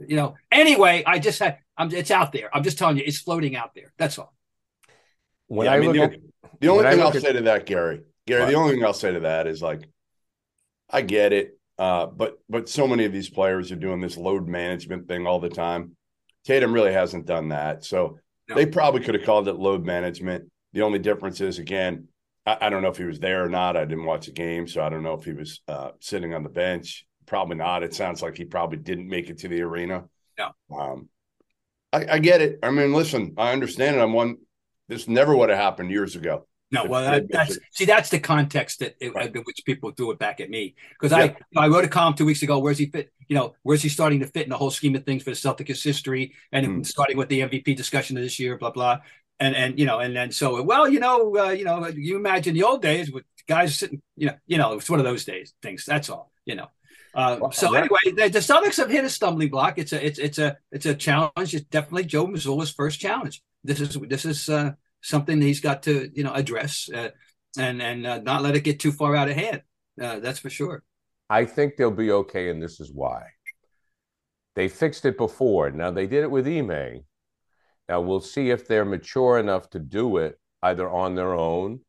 you 0.06 0.16
know 0.16 0.34
anyway 0.52 1.02
i 1.06 1.18
just 1.18 1.38
had 1.38 1.58
i'm 1.76 1.92
it's 1.92 2.10
out 2.10 2.32
there 2.32 2.54
i'm 2.54 2.62
just 2.62 2.78
telling 2.78 2.96
you 2.96 3.04
it's 3.04 3.18
floating 3.18 3.56
out 3.56 3.74
there 3.74 3.92
that's 3.98 4.18
all 4.18 4.35
When 5.48 5.66
Yeah, 5.66 5.72
I, 5.72 5.76
I 5.76 5.80
mean, 5.80 5.92
look 5.92 6.10
the, 6.10 6.16
at 6.16 6.60
the 6.60 6.68
only 6.68 6.90
thing 6.90 7.00
I'll 7.00 7.08
at- 7.16 7.22
say 7.22 7.32
to 7.32 7.42
that, 7.42 7.66
Gary, 7.66 8.00
Gary, 8.26 8.46
the 8.50 8.54
only 8.54 8.74
thing 8.74 8.84
I'll 8.84 8.92
say 8.92 9.12
to 9.12 9.20
that 9.20 9.46
is 9.46 9.62
like, 9.62 9.88
I 10.90 11.02
get 11.02 11.32
it, 11.32 11.58
uh, 11.78 12.06
but 12.06 12.38
but 12.48 12.68
so 12.68 12.86
many 12.86 13.04
of 13.04 13.12
these 13.12 13.28
players 13.28 13.70
are 13.72 13.76
doing 13.76 14.00
this 14.00 14.16
load 14.16 14.48
management 14.48 15.08
thing 15.08 15.26
all 15.26 15.40
the 15.40 15.48
time. 15.48 15.96
Tatum 16.44 16.72
really 16.72 16.92
hasn't 16.92 17.26
done 17.26 17.48
that, 17.48 17.84
so 17.84 18.18
No. 18.48 18.54
they 18.54 18.66
probably 18.66 19.00
could 19.02 19.14
have 19.14 19.24
called 19.24 19.48
it 19.48 19.54
load 19.56 19.84
management. 19.84 20.50
The 20.72 20.82
only 20.82 20.98
difference 20.98 21.40
is, 21.40 21.58
again, 21.58 22.08
I, 22.44 22.58
I 22.62 22.70
don't 22.70 22.82
know 22.82 22.88
if 22.88 22.96
he 22.98 23.04
was 23.04 23.18
there 23.18 23.44
or 23.44 23.48
not. 23.48 23.76
I 23.76 23.84
didn't 23.84 24.04
watch 24.04 24.26
the 24.26 24.32
game, 24.32 24.68
so 24.68 24.82
I 24.82 24.88
don't 24.88 25.02
know 25.02 25.14
if 25.14 25.24
he 25.24 25.32
was 25.32 25.60
uh, 25.68 25.90
sitting 26.00 26.34
on 26.34 26.42
the 26.44 26.48
bench. 26.48 27.06
Probably 27.26 27.56
not. 27.56 27.82
It 27.82 27.94
sounds 27.94 28.22
like 28.22 28.36
he 28.36 28.44
probably 28.44 28.78
didn't 28.78 29.08
make 29.08 29.28
it 29.30 29.38
to 29.38 29.48
the 29.48 29.62
arena. 29.62 30.04
No. 30.38 30.50
Um, 30.76 31.08
I, 31.92 32.06
I 32.12 32.18
get 32.20 32.40
it. 32.40 32.60
I 32.62 32.70
mean, 32.70 32.92
listen, 32.92 33.34
I 33.36 33.52
understand 33.52 33.96
it. 33.96 34.00
I'm 34.00 34.12
one. 34.12 34.36
This 34.88 35.08
never 35.08 35.36
would 35.36 35.48
have 35.48 35.58
happened 35.58 35.90
years 35.90 36.16
ago. 36.16 36.46
No, 36.72 36.84
well, 36.84 37.02
that, 37.02 37.30
that's 37.30 37.58
see, 37.72 37.84
that's 37.84 38.10
the 38.10 38.18
context 38.18 38.80
that 38.80 38.96
it, 39.00 39.14
Right. 39.14 39.32
which 39.32 39.62
people 39.64 39.92
do 39.92 40.10
it 40.10 40.18
back 40.18 40.40
at 40.40 40.50
me 40.50 40.74
because 40.98 41.12
Yeah. 41.16 41.34
I 41.56 41.64
I 41.64 41.68
wrote 41.68 41.84
a 41.84 41.88
column 41.88 42.14
two 42.14 42.24
weeks 42.24 42.42
ago. 42.42 42.58
Where's 42.58 42.78
he 42.78 42.86
fit? 42.86 43.12
You 43.28 43.36
know, 43.36 43.54
where's 43.62 43.82
he 43.82 43.88
starting 43.88 44.18
to 44.20 44.26
fit 44.26 44.44
in 44.44 44.50
the 44.50 44.58
whole 44.58 44.72
scheme 44.72 44.96
of 44.96 45.04
things 45.04 45.22
for 45.22 45.30
the 45.30 45.36
Celtics 45.36 45.82
history 45.84 46.34
and 46.50 46.66
Hmm. 46.66 46.82
starting 46.82 47.16
with 47.16 47.28
the 47.28 47.40
MVP 47.42 47.74
discussion 47.74 48.16
of 48.16 48.22
this 48.24 48.40
year, 48.40 48.58
blah 48.58 48.70
blah, 48.72 48.98
and 49.38 49.54
and 49.54 49.78
you 49.78 49.86
know, 49.86 50.00
and 50.00 50.14
then 50.16 50.32
so 50.32 50.60
well, 50.62 50.88
you 50.88 50.98
know, 50.98 51.36
uh, 51.36 51.50
you 51.50 51.64
know, 51.64 51.86
you 51.86 52.16
imagine 52.16 52.54
the 52.54 52.64
old 52.64 52.82
days 52.82 53.12
with 53.12 53.24
guys 53.46 53.76
sitting, 53.78 54.02
you 54.16 54.26
know, 54.26 54.34
you 54.48 54.58
know, 54.58 54.72
it's 54.72 54.90
one 54.90 54.98
of 54.98 55.04
those 55.06 55.24
days 55.24 55.54
things. 55.62 55.84
That's 55.84 56.10
all, 56.10 56.32
you 56.46 56.56
know. 56.56 56.66
Uh, 57.14 57.38
Well, 57.40 57.52
so 57.52 57.74
anyway, 57.74 57.98
the, 58.06 58.28
the 58.28 58.40
Celtics 58.40 58.76
have 58.78 58.90
hit 58.90 59.04
a 59.04 59.08
stumbling 59.08 59.50
block. 59.50 59.78
It's 59.78 59.92
a 59.92 60.04
it's 60.04 60.18
it's 60.18 60.38
a 60.38 60.56
it's 60.72 60.84
a 60.86 60.96
challenge. 60.96 61.54
It's 61.54 61.64
definitely 61.66 62.04
Joe 62.06 62.26
Mazzulla's 62.26 62.72
first 62.72 62.98
challenge. 62.98 63.40
This 63.66 63.80
is 63.80 63.98
this 64.08 64.24
is 64.24 64.48
uh, 64.48 64.72
something 65.02 65.40
he's 65.40 65.60
got 65.60 65.82
to 65.84 66.10
you 66.14 66.24
know 66.24 66.32
address 66.32 66.88
uh, 66.94 67.10
and 67.58 67.82
and 67.82 68.06
uh, 68.06 68.18
not 68.18 68.42
let 68.42 68.56
it 68.56 68.64
get 68.64 68.80
too 68.80 68.92
far 68.92 69.16
out 69.16 69.28
of 69.28 69.36
hand. 69.36 69.62
Uh, 70.00 70.20
that's 70.20 70.38
for 70.38 70.50
sure. 70.50 70.82
I 71.28 71.44
think 71.44 71.76
they'll 71.76 71.90
be 71.90 72.12
okay, 72.12 72.50
and 72.50 72.62
this 72.62 72.80
is 72.80 72.92
why. 72.92 73.22
They 74.54 74.68
fixed 74.68 75.04
it 75.04 75.18
before. 75.18 75.70
Now 75.70 75.90
they 75.90 76.06
did 76.06 76.22
it 76.22 76.30
with 76.30 76.46
Ime. 76.46 77.04
Now 77.88 78.00
we'll 78.00 78.20
see 78.20 78.50
if 78.50 78.66
they're 78.66 78.84
mature 78.84 79.38
enough 79.38 79.68
to 79.70 79.78
do 79.78 80.16
it 80.18 80.38
either 80.62 80.88
on 80.88 81.14
their 81.14 81.34
own 81.34 81.80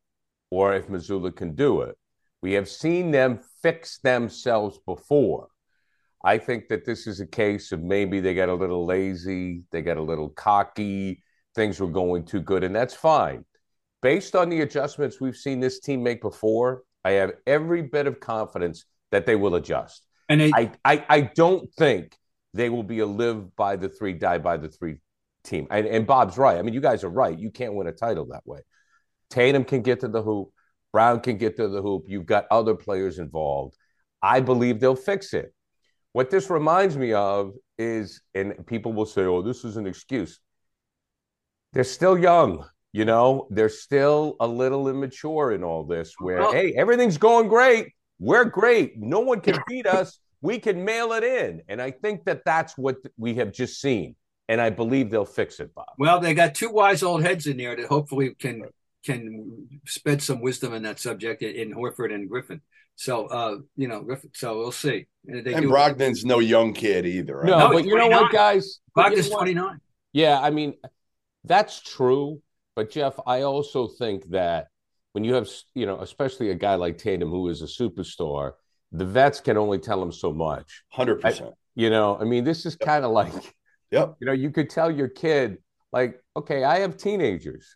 or 0.52 0.74
if 0.74 0.88
Mazzulla 0.88 1.36
can 1.36 1.56
do 1.56 1.82
it. 1.82 1.96
We 2.42 2.54
have 2.54 2.70
seen 2.70 3.12
them 3.12 3.40
fix 3.62 4.00
themselves 4.00 4.80
before. 4.86 5.48
I 6.24 6.38
think 6.38 6.68
that 6.70 6.86
this 6.86 7.08
is 7.08 7.20
a 7.20 7.28
case 7.28 7.72
of 7.72 7.82
maybe 7.82 8.20
they 8.20 8.34
got 8.34 8.50
a 8.50 8.54
little 8.54 8.86
lazy, 8.86 9.64
they 9.72 9.82
got 9.82 9.98
a 9.98 10.02
little 10.02 10.30
cocky, 10.30 11.24
things 11.58 11.82
were 11.82 11.88
going 11.88 12.24
too 12.24 12.40
good, 12.40 12.64
and 12.64 12.74
that's 12.74 12.94
fine. 12.94 13.44
Based 14.02 14.36
on 14.36 14.48
the 14.48 14.62
adjustments 14.62 15.20
we've 15.20 15.36
seen 15.36 15.60
this 15.60 15.82
team 15.82 16.02
make 16.04 16.22
before, 16.22 16.84
I 17.04 17.12
have 17.12 17.34
every 17.46 17.82
bit 17.82 18.08
of 18.08 18.22
confidence 18.22 18.86
that 19.12 19.26
they 19.26 19.36
will 19.36 19.56
adjust. 19.56 20.06
And 20.30 20.40
they, 20.40 20.52
I, 20.54 20.72
I, 20.86 21.06
I 21.10 21.22
don't 21.22 21.70
think 21.74 22.16
they 22.54 22.70
will 22.70 22.84
be 22.84 23.00
a 23.00 23.06
live 23.06 23.56
by 23.56 23.76
the 23.76 23.90
three, 23.90 24.14
die 24.14 24.38
by 24.38 24.58
the 24.58 24.70
three 24.70 24.98
team. 25.44 25.68
And, 25.72 25.88
and 25.88 26.06
Bob's 26.06 26.38
right. 26.38 26.58
I 26.58 26.62
mean, 26.62 26.74
you 26.74 26.82
guys 26.82 27.04
are 27.04 27.10
right. 27.10 27.38
You 27.38 27.50
can't 27.50 27.74
win 27.74 27.88
a 27.88 27.92
title 27.92 28.28
that 28.32 28.46
way. 28.46 28.60
Tatum 29.30 29.64
can 29.64 29.82
get 29.82 30.02
to 30.02 30.08
the 30.08 30.22
hoop. 30.22 30.50
Brown 30.94 31.20
can 31.20 31.38
get 31.38 31.58
to 31.58 31.68
the 31.68 31.82
hoop. 31.82 32.06
You've 32.08 32.26
got 32.26 32.46
other 32.52 32.76
players 32.76 33.20
involved. 33.20 33.76
I 34.22 34.42
believe 34.42 34.80
they'll 34.80 34.96
fix 34.96 35.34
it. 35.34 35.54
What 36.14 36.30
this 36.30 36.50
reminds 36.50 36.98
me 36.98 37.14
of 37.14 37.54
is, 37.78 38.22
and 38.34 38.66
people 38.68 38.94
will 38.94 39.06
say, 39.06 39.24
oh, 39.24 39.42
this 39.42 39.64
is 39.64 39.78
an 39.78 39.88
excuse. 39.88 40.40
They're 41.74 41.84
still 41.84 42.18
young, 42.18 42.66
you 42.94 43.06
know, 43.06 43.48
they're 43.50 43.70
still 43.70 44.36
a 44.40 44.48
little 44.48 44.88
immature 44.90 45.52
in 45.52 45.64
all 45.64 45.84
this, 45.84 46.14
where, 46.20 46.40
Well- 46.40 46.54
hey, 46.54 46.74
everything's 46.74 47.18
going 47.18 47.48
great. 47.48 47.94
We're 48.20 48.46
great. 48.46 48.98
No 48.98 49.20
one 49.20 49.42
can 49.42 49.58
beat 49.68 49.86
us. 49.86 50.20
We 50.42 50.60
can 50.60 50.84
mail 50.84 51.14
it 51.14 51.24
in. 51.24 51.62
And 51.68 51.82
I 51.82 51.92
think 51.92 52.26
that 52.26 52.44
that's 52.46 52.78
what 52.78 52.98
we 53.18 53.36
have 53.36 53.52
just 53.52 53.80
seen. 53.80 54.16
And 54.50 54.62
I 54.62 54.70
believe 54.70 55.10
they'll 55.10 55.26
fix 55.26 55.60
it, 55.60 55.76
Bob. 55.76 55.88
well, 56.00 56.20
they 56.20 56.34
got 56.34 56.56
two 56.56 56.70
wise 56.70 57.04
old 57.04 57.22
heads 57.22 57.48
in 57.48 57.58
there 57.58 57.76
that 57.76 57.88
hopefully 57.88 58.34
can 58.40 58.64
can 59.04 59.68
spread 59.86 60.22
some 60.22 60.42
wisdom 60.42 60.74
on 60.74 60.82
that 60.84 61.00
subject 61.00 61.42
in, 61.42 61.56
in 61.56 61.74
Horford 61.74 62.14
and 62.14 62.30
Griffin. 62.30 62.62
So 62.96 63.28
uh, 63.28 63.58
you 63.76 63.88
know, 63.88 64.02
Griffin. 64.02 64.32
So 64.34 64.58
we'll 64.58 64.72
see. 64.72 65.08
And 65.28 65.46
They 65.46 65.54
And 65.54 65.64
do. 65.64 65.70
Brogdon's 65.70 66.24
no 66.24 66.40
young 66.40 66.74
kid 66.74 67.06
either. 67.06 67.44
No, 67.44 67.52
right? 67.58 67.60
No, 67.60 67.70
but 67.74 67.86
you 67.86 67.96
know 67.96 68.08
what, 68.08 68.32
guys? 68.32 68.80
But 68.96 69.12
you 69.12 69.18
know 69.18 69.30
what? 69.30 69.38
twenty 69.38 69.54
nine. 69.54 69.80
Yeah, 70.14 70.40
I 70.42 70.50
mean, 70.50 70.74
that's 71.48 71.82
true. 71.82 72.42
But 72.76 72.92
Jeff, 72.92 73.20
I 73.26 73.42
also 73.42 73.88
think 73.88 74.30
that 74.30 74.68
when 75.14 75.24
you 75.24 75.34
have, 75.34 75.50
you 75.74 75.86
know, 75.86 76.00
especially 76.00 76.52
a 76.52 76.56
guy 76.56 76.76
like 76.76 76.98
Tatum 76.98 77.30
who 77.30 77.50
is 77.50 77.62
a 77.62 77.66
superstar, 77.66 78.54
the 78.92 79.06
vets 79.06 79.40
can 79.40 79.58
only 79.58 79.80
tell 79.80 80.02
him 80.02 80.12
so 80.12 80.32
much. 80.32 80.84
Hundred 80.92 81.22
percent. 81.22 81.56
You 81.76 81.90
know, 81.90 82.18
I 82.20 82.24
mean, 82.24 82.44
this 82.44 82.66
is 82.66 82.76
kind 82.76 83.04
of 83.06 83.12
like, 83.12 83.34
Yep. 83.92 84.16
you 84.20 84.28
know, 84.28 84.34
you 84.34 84.52
could 84.52 84.70
tell 84.70 84.92
your 84.92 85.08
kid, 85.08 85.58
like, 85.92 86.22
okay, 86.36 86.64
I 86.64 86.80
have 86.80 86.98
teenagers. 86.98 87.76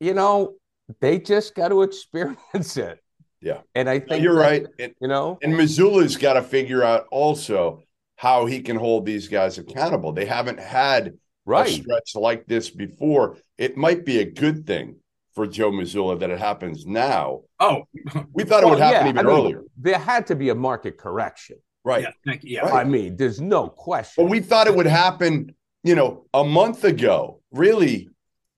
You 0.00 0.14
know, 0.14 0.54
they 1.00 1.18
just 1.18 1.54
got 1.54 1.68
to 1.68 1.82
experience 1.88 2.76
it. 2.76 2.98
Yeah. 3.40 3.60
And 3.74 3.88
I 3.88 3.98
No, 3.98 4.06
think 4.06 4.22
you're 4.24 4.34
that, 4.34 4.40
right. 4.40 4.66
And, 4.78 4.94
You 5.00 5.08
know, 5.08 5.38
and 5.42 5.54
Mazzulla's 5.54 6.16
got 6.16 6.34
to 6.34 6.42
figure 6.42 6.82
out 6.82 7.06
also 7.10 7.82
how 8.16 8.46
he 8.46 8.60
can 8.62 8.76
hold 8.76 9.04
these 9.04 9.28
guys 9.28 9.58
accountable. 9.58 10.12
They 10.12 10.26
haven't 10.26 10.60
had 10.60 11.14
a 11.46 11.50
right. 11.50 11.68
stretch 11.68 12.14
like 12.14 12.46
this 12.46 12.70
before. 12.70 13.38
It 13.58 13.76
might 13.76 14.04
be 14.04 14.20
a 14.20 14.24
good 14.24 14.66
thing 14.66 14.96
for 15.34 15.46
Joe 15.46 15.70
Mazzulla 15.70 16.18
that 16.20 16.30
it 16.30 16.38
happens 16.38 16.86
now. 16.86 17.42
Oh, 17.58 17.84
We 18.32 18.44
thought 18.44 18.62
it 18.62 18.68
would 18.68 18.78
happen 18.78 19.06
yeah, 19.06 19.08
even 19.10 19.26
I 19.26 19.30
mean, 19.30 19.38
earlier. 19.38 19.62
There 19.76 19.98
had 19.98 20.26
to 20.28 20.36
be 20.36 20.50
a 20.50 20.54
market 20.54 20.98
correction. 20.98 21.56
Right. 21.84 22.06
yeah. 22.26 22.34
Yeah, 22.42 22.60
Right. 22.60 22.86
I 22.86 22.88
mean, 22.88 23.16
there's 23.16 23.40
no 23.40 23.68
question. 23.68 24.24
But 24.24 24.30
we 24.30 24.40
thought 24.40 24.66
it 24.66 24.74
would 24.74 24.86
happen, 24.86 25.54
you 25.82 25.94
know, 25.94 26.26
a 26.32 26.44
month 26.44 26.84
ago. 26.84 27.40
Really, 27.50 28.08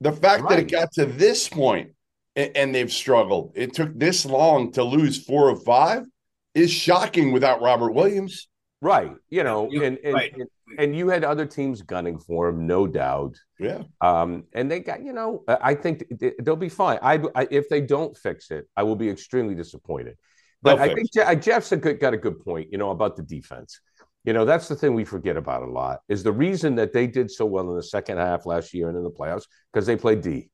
the 0.00 0.12
fact 0.12 0.48
that 0.48 0.58
it 0.58 0.70
got 0.70 0.92
to 0.92 1.06
this 1.06 1.48
point 1.48 1.92
and, 2.36 2.56
and 2.56 2.74
they've 2.74 2.92
struggled, 2.92 3.52
it 3.54 3.72
took 3.72 3.98
this 3.98 4.26
long 4.26 4.72
to 4.72 4.84
lose 4.84 5.24
four 5.24 5.48
of 5.48 5.62
five. 5.64 6.04
is 6.54 6.70
shocking 6.70 7.32
without 7.32 7.62
Robert 7.62 7.92
Williams. 7.92 8.48
Right. 8.84 9.16
You 9.30 9.44
know, 9.44 9.70
You- 9.70 9.82
and 9.84 9.98
and, 10.04 10.14
right. 10.14 10.32
and 10.34 10.46
and 10.78 10.96
you 10.96 11.08
had 11.08 11.24
other 11.24 11.46
teams 11.46 11.80
gunning 11.82 12.18
for 12.18 12.48
him, 12.48 12.66
no 12.66 12.86
doubt. 12.86 13.34
Yeah. 13.58 13.82
Um, 14.00 14.44
and 14.52 14.70
they 14.70 14.80
got, 14.80 15.02
you 15.02 15.12
know, 15.12 15.42
I 15.48 15.74
think 15.74 16.04
they'll 16.42 16.56
be 16.56 16.68
fine. 16.68 16.98
I, 17.00 17.14
I 17.34 17.48
if 17.50 17.68
they 17.68 17.80
don't 17.80 18.14
fix 18.16 18.50
it, 18.50 18.68
I 18.76 18.82
will 18.82 18.96
be 18.96 19.08
extremely 19.08 19.54
disappointed. 19.54 20.16
But 20.60 20.76
They'll 20.76 20.84
I 20.84 20.94
fix 20.94 21.10
think 21.14 21.28
Je- 21.28 21.40
Jeff's 21.50 21.72
a 21.72 21.76
good, 21.76 21.98
got 22.00 22.12
a 22.14 22.16
good 22.18 22.40
point, 22.44 22.68
you 22.72 22.78
know, 22.78 22.90
about 22.90 23.16
the 23.16 23.22
defense. 23.22 23.80
You 24.24 24.32
know, 24.32 24.44
that's 24.44 24.68
the 24.68 24.74
thing 24.76 24.94
we 24.94 25.04
forget 25.04 25.36
about 25.36 25.62
a 25.62 25.70
lot 25.70 26.00
is 26.08 26.22
the 26.22 26.32
reason 26.32 26.74
that 26.76 26.92
they 26.92 27.06
did 27.06 27.30
so 27.30 27.44
well 27.46 27.68
in 27.70 27.76
the 27.76 27.82
second 27.82 28.16
half 28.18 28.44
last 28.46 28.74
year 28.74 28.88
and 28.88 28.96
in 28.98 29.04
the 29.04 29.10
playoffs 29.10 29.46
because 29.72 29.86
they 29.86 29.96
played 29.96 30.20
D. 30.22 30.50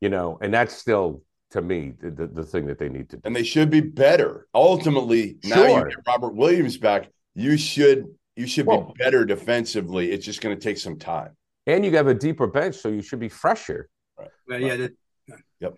You 0.00 0.10
know, 0.10 0.38
and 0.42 0.52
that's 0.52 0.74
still 0.74 1.22
to 1.52 1.62
me 1.62 1.94
the, 2.00 2.10
the, 2.10 2.26
the 2.26 2.44
thing 2.44 2.66
that 2.66 2.78
they 2.78 2.88
need 2.88 3.08
to 3.10 3.16
do. 3.16 3.22
and 3.24 3.34
they 3.34 3.44
should 3.44 3.70
be 3.70 3.80
better. 3.80 4.46
Ultimately, 4.54 5.38
now 5.44 5.62
you 5.66 5.88
get 5.88 5.96
Robert 6.06 6.34
Williams 6.34 6.76
back. 6.78 7.08
You 7.34 7.56
should 7.56 8.06
you 8.36 8.46
should 8.46 8.66
Well- 8.66 8.92
be 8.96 9.04
better 9.04 9.24
defensively. 9.24 10.10
It's 10.10 10.24
just 10.24 10.40
going 10.40 10.56
to 10.56 10.62
take 10.62 10.78
some 10.78 10.98
time. 10.98 11.36
And 11.66 11.84
you 11.84 11.92
have 11.96 12.08
a 12.08 12.14
deeper 12.14 12.46
bench, 12.46 12.76
so 12.76 12.88
you 12.88 13.00
should 13.00 13.20
be 13.20 13.28
fresher. 13.28 13.88
Well, 14.46 14.60
yeah. 14.60 14.76
That, 14.76 14.92
Yep. 15.60 15.74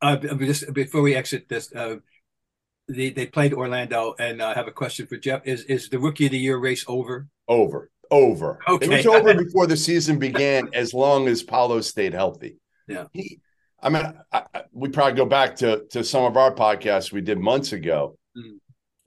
Uh, 0.00 0.16
just 0.16 0.72
before 0.72 1.02
we 1.02 1.14
exit 1.14 1.48
this, 1.48 1.72
uh, 1.74 1.96
they 2.88 3.10
they 3.10 3.26
played 3.26 3.54
Orlando, 3.54 4.14
and 4.18 4.42
uh, 4.42 4.48
I 4.48 4.54
have 4.54 4.68
a 4.68 4.72
question 4.72 5.06
for 5.06 5.16
Jeff. 5.16 5.42
Is 5.44 5.64
is 5.64 5.88
the 5.88 5.98
rookie 5.98 6.26
of 6.26 6.32
the 6.32 6.38
year 6.38 6.58
race 6.58 6.84
over? 6.86 7.26
Over, 7.48 7.90
over. 8.10 8.60
Okay. 8.68 8.86
It 8.86 8.90
was 8.90 9.06
over 9.06 9.34
before 9.34 9.66
the 9.66 9.76
season 9.76 10.18
began. 10.18 10.68
As 10.74 10.92
long 10.94 11.26
as 11.26 11.42
Paolo 11.42 11.80
stayed 11.80 12.12
healthy. 12.12 12.58
Yeah. 12.86 13.06
He, 13.12 13.40
I 13.82 13.88
mean, 13.88 14.02
I, 14.30 14.42
I, 14.54 14.62
we 14.72 14.90
probably 14.90 15.14
go 15.14 15.24
back 15.26 15.56
to 15.56 15.84
to 15.90 16.04
some 16.04 16.24
of 16.24 16.36
our 16.36 16.54
podcasts 16.54 17.10
we 17.10 17.22
did 17.22 17.38
months 17.38 17.72
ago. 17.72 18.18
Mm. 18.36 18.58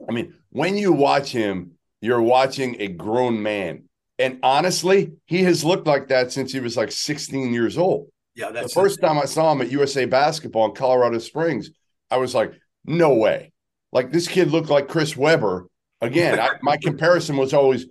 I 0.09 0.11
mean, 0.11 0.33
when 0.49 0.77
you 0.77 0.91
watch 0.91 1.31
him, 1.31 1.76
you're 2.01 2.21
watching 2.21 2.79
a 2.79 2.87
grown 2.87 3.41
man. 3.41 3.83
And 4.19 4.39
honestly, 4.43 5.13
he 5.25 5.43
has 5.43 5.63
looked 5.63 5.87
like 5.87 6.07
that 6.07 6.31
since 6.31 6.51
he 6.51 6.59
was 6.59 6.75
like 6.75 6.91
16 6.91 7.53
years 7.53 7.77
old. 7.77 8.07
Yeah, 8.35 8.51
that's 8.51 8.73
the 8.73 8.81
first 8.81 9.01
time 9.01 9.17
I 9.17 9.25
saw 9.25 9.51
him 9.51 9.61
at 9.61 9.71
USA 9.71 10.05
Basketball 10.05 10.65
in 10.65 10.75
Colorado 10.75 11.17
Springs, 11.17 11.71
I 12.09 12.17
was 12.17 12.35
like, 12.35 12.53
no 12.85 13.13
way. 13.15 13.51
Like 13.91 14.11
this 14.11 14.27
kid 14.27 14.51
looked 14.51 14.69
like 14.69 14.87
Chris 14.87 15.17
Webber. 15.17 15.67
Again, 16.01 16.39
I, 16.39 16.51
my 16.61 16.77
comparison 16.81 17.37
was 17.37 17.53
always 17.53 17.87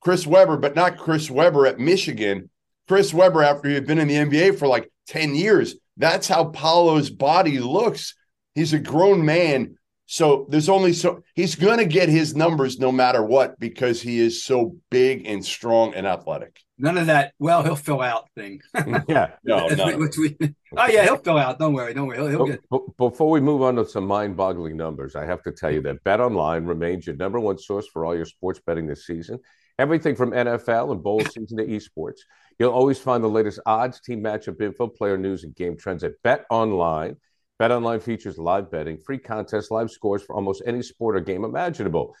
Chris 0.00 0.26
Webber, 0.26 0.56
but 0.56 0.74
not 0.74 0.98
Chris 0.98 1.30
Webber 1.30 1.66
at 1.66 1.78
Michigan. 1.78 2.50
Chris 2.88 3.12
Webber 3.14 3.42
after 3.42 3.68
he 3.68 3.74
had 3.74 3.86
been 3.86 3.98
in 3.98 4.08
the 4.08 4.14
NBA 4.14 4.58
for 4.58 4.66
like 4.66 4.90
10 5.08 5.34
years. 5.34 5.76
That's 5.96 6.26
how 6.26 6.46
Paolo's 6.46 7.10
body 7.10 7.58
looks. 7.58 8.14
He's 8.54 8.72
a 8.72 8.78
grown 8.78 9.24
man. 9.24 9.76
So 10.12 10.46
there's 10.48 10.68
only 10.68 10.92
so 10.92 11.22
he's 11.36 11.54
going 11.54 11.78
to 11.78 11.84
get 11.84 12.08
his 12.08 12.34
numbers 12.34 12.80
no 12.80 12.90
matter 12.90 13.22
what 13.22 13.56
because 13.60 14.02
he 14.02 14.18
is 14.18 14.42
so 14.42 14.74
big 14.90 15.24
and 15.24 15.44
strong 15.44 15.94
and 15.94 16.04
athletic. 16.04 16.58
none 16.78 16.98
of 16.98 17.06
that. 17.06 17.32
Well, 17.38 17.62
he'll 17.62 17.76
fill 17.76 18.00
out 18.00 18.28
thing. 18.34 18.60
yeah. 19.08 19.34
No, 19.44 19.68
no. 19.68 19.96
which 19.98 20.16
we- 20.18 20.36
oh 20.76 20.86
yeah, 20.88 21.04
he'll 21.04 21.16
fill 21.18 21.38
out. 21.38 21.60
Don't 21.60 21.74
worry, 21.74 21.94
don't 21.94 22.08
worry. 22.08 22.18
He'll, 22.18 22.28
he'll 22.28 22.46
get. 22.46 22.60
Before 22.98 23.30
we 23.30 23.40
move 23.40 23.62
on 23.62 23.76
to 23.76 23.86
some 23.86 24.04
mind-boggling 24.04 24.76
numbers, 24.76 25.14
I 25.14 25.26
have 25.26 25.44
to 25.44 25.52
tell 25.52 25.70
you 25.70 25.80
that 25.82 26.02
Bet 26.02 26.18
Online 26.18 26.64
remains 26.64 27.06
your 27.06 27.14
number 27.14 27.38
one 27.38 27.58
source 27.58 27.86
for 27.86 28.04
all 28.04 28.16
your 28.16 28.24
sports 28.24 28.60
betting 28.66 28.88
this 28.88 29.06
season. 29.06 29.38
Everything 29.78 30.16
from 30.16 30.32
NFL 30.32 30.90
and 30.90 31.04
bowl 31.04 31.20
season 31.24 31.56
to 31.58 31.66
esports. 31.66 32.18
You'll 32.58 32.72
always 32.72 32.98
find 32.98 33.22
the 33.22 33.28
latest 33.28 33.60
odds, 33.64 34.00
team 34.00 34.24
matchup 34.24 34.60
info, 34.60 34.88
player 34.88 35.16
news, 35.16 35.44
and 35.44 35.54
game 35.54 35.76
trends 35.76 36.02
at 36.02 36.20
Bet 36.24 36.46
Online. 36.50 37.14
Bet 37.60 37.70
Online 37.72 38.00
features 38.00 38.38
live 38.38 38.70
betting, 38.70 38.96
free 38.96 39.18
contests, 39.18 39.70
live 39.70 39.90
scores 39.90 40.22
for 40.22 40.34
almost 40.34 40.62
any 40.64 40.80
sport 40.80 41.14
or 41.14 41.20
game 41.20 41.44
imaginable. 41.44 42.16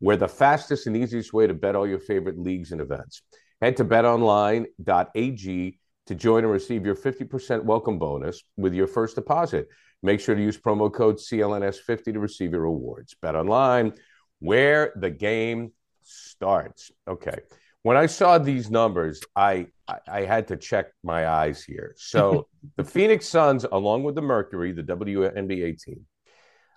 We're 0.00 0.16
the 0.16 0.26
fastest 0.26 0.88
and 0.88 0.96
easiest 0.96 1.32
way 1.32 1.46
to 1.46 1.54
bet 1.54 1.76
all 1.76 1.86
your 1.86 2.00
favorite 2.00 2.36
leagues 2.36 2.72
and 2.72 2.80
events. 2.80 3.22
Head 3.60 3.76
to 3.76 3.84
betonline.ag 3.84 5.78
to 6.06 6.14
join 6.16 6.42
and 6.42 6.52
receive 6.52 6.84
your 6.84 6.96
50% 6.96 7.62
welcome 7.62 8.00
bonus 8.00 8.42
with 8.56 8.74
your 8.74 8.88
first 8.88 9.14
deposit. 9.14 9.68
Make 10.02 10.18
sure 10.18 10.34
to 10.34 10.42
use 10.42 10.58
promo 10.58 10.92
code 10.92 11.18
CLNS50 11.18 12.12
to 12.14 12.18
receive 12.18 12.50
your 12.50 12.62
rewards. 12.62 13.14
Bet 13.22 13.36
online, 13.36 13.92
where 14.40 14.92
the 14.96 15.10
game 15.10 15.70
starts. 16.02 16.90
Okay. 17.06 17.38
When 17.82 17.96
I 17.96 18.06
saw 18.06 18.38
these 18.38 18.70
numbers, 18.70 19.22
I, 19.34 19.68
I, 20.06 20.22
had 20.22 20.48
to 20.48 20.56
check 20.56 20.86
my 21.02 21.26
eyes 21.26 21.64
here. 21.64 21.94
So 21.96 22.46
the 22.76 22.84
Phoenix 22.84 23.26
Suns, 23.26 23.64
along 23.70 24.02
with 24.02 24.14
the 24.14 24.22
Mercury, 24.22 24.72
the 24.72 24.82
WNBA 24.82 25.82
team, 25.82 26.06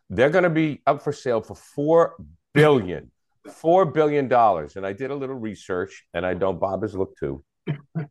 they're 0.10 0.30
going 0.30 0.46
to 0.46 0.50
be 0.50 0.82
up 0.88 1.04
for 1.04 1.12
sale 1.12 1.42
for 1.42 1.56
four 1.56 2.16
billion, 2.54 3.12
four 3.52 3.86
billion 3.86 4.30
dollars. 4.30 4.78
And 4.78 4.86
I 4.86 4.94
did 4.94 5.12
a 5.12 5.16
little 5.16 5.36
research, 5.36 6.06
and 6.14 6.26
I 6.26 6.34
know 6.34 6.54
Bob 6.54 6.84
has 6.84 6.96
looked 6.96 7.20
too. 7.20 7.44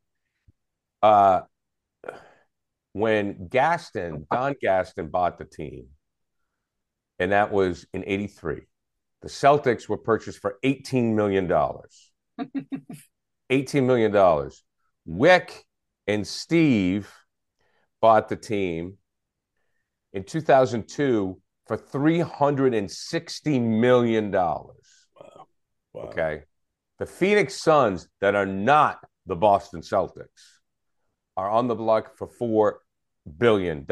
Uh, 1.03 1.41
when 2.93 3.49
Gaston, 3.49 4.27
Don 4.31 4.55
Gaston 4.61 5.09
bought 5.09 5.37
the 5.37 5.45
team, 5.45 5.87
and 7.19 7.33
that 7.33 7.53
was 7.53 7.87
in 7.93 8.05
83, 8.07 8.61
the 9.23 9.29
Celtics 9.29 9.89
were 9.89 9.97
purchased 9.97 10.39
for 10.39 10.59
$18 10.65 11.15
million. 11.15 11.51
$18 13.51 13.85
million. 13.85 14.13
Wyc 15.09 15.51
and 16.07 16.27
Steve 16.27 17.13
bought 18.01 18.29
the 18.29 18.37
team 18.37 18.99
in 20.13 20.25
2002 20.25 21.41
for 21.67 21.77
$360 21.77 23.63
million. 23.63 24.31
Wow. 24.31 24.67
Okay. 25.95 26.43
The 26.99 27.07
Phoenix 27.07 27.61
Suns, 27.63 28.09
that 28.21 28.35
are 28.35 28.47
not 28.47 28.99
the 29.27 29.37
Boston 29.37 29.81
Celtics, 29.81 30.27
are 31.37 31.51
on 31.51 31.67
the 31.67 31.75
block 31.75 32.17
for 32.17 32.29
$4 32.29 32.75
billion. 33.39 33.87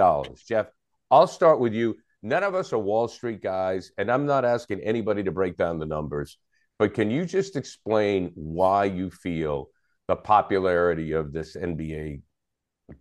Jeff, 0.46 0.66
I'll 1.10 1.26
start 1.26 1.58
with 1.60 1.72
you. 1.72 1.96
None 2.22 2.44
of 2.44 2.54
us 2.54 2.72
are 2.72 2.78
Wall 2.78 3.08
Street 3.08 3.42
guys, 3.42 3.92
and 3.96 4.10
I'm 4.10 4.26
not 4.26 4.44
asking 4.44 4.80
anybody 4.80 5.22
to 5.22 5.32
break 5.32 5.56
down 5.56 5.78
the 5.78 5.86
numbers, 5.86 6.38
but 6.80 6.94
can 6.94 7.10
you 7.10 7.26
just 7.26 7.56
explain 7.56 8.32
why 8.34 8.86
you 8.86 9.10
feel 9.10 9.68
the 10.08 10.16
popularity 10.16 11.12
of 11.12 11.30
this 11.30 11.54
NBA 11.54 12.22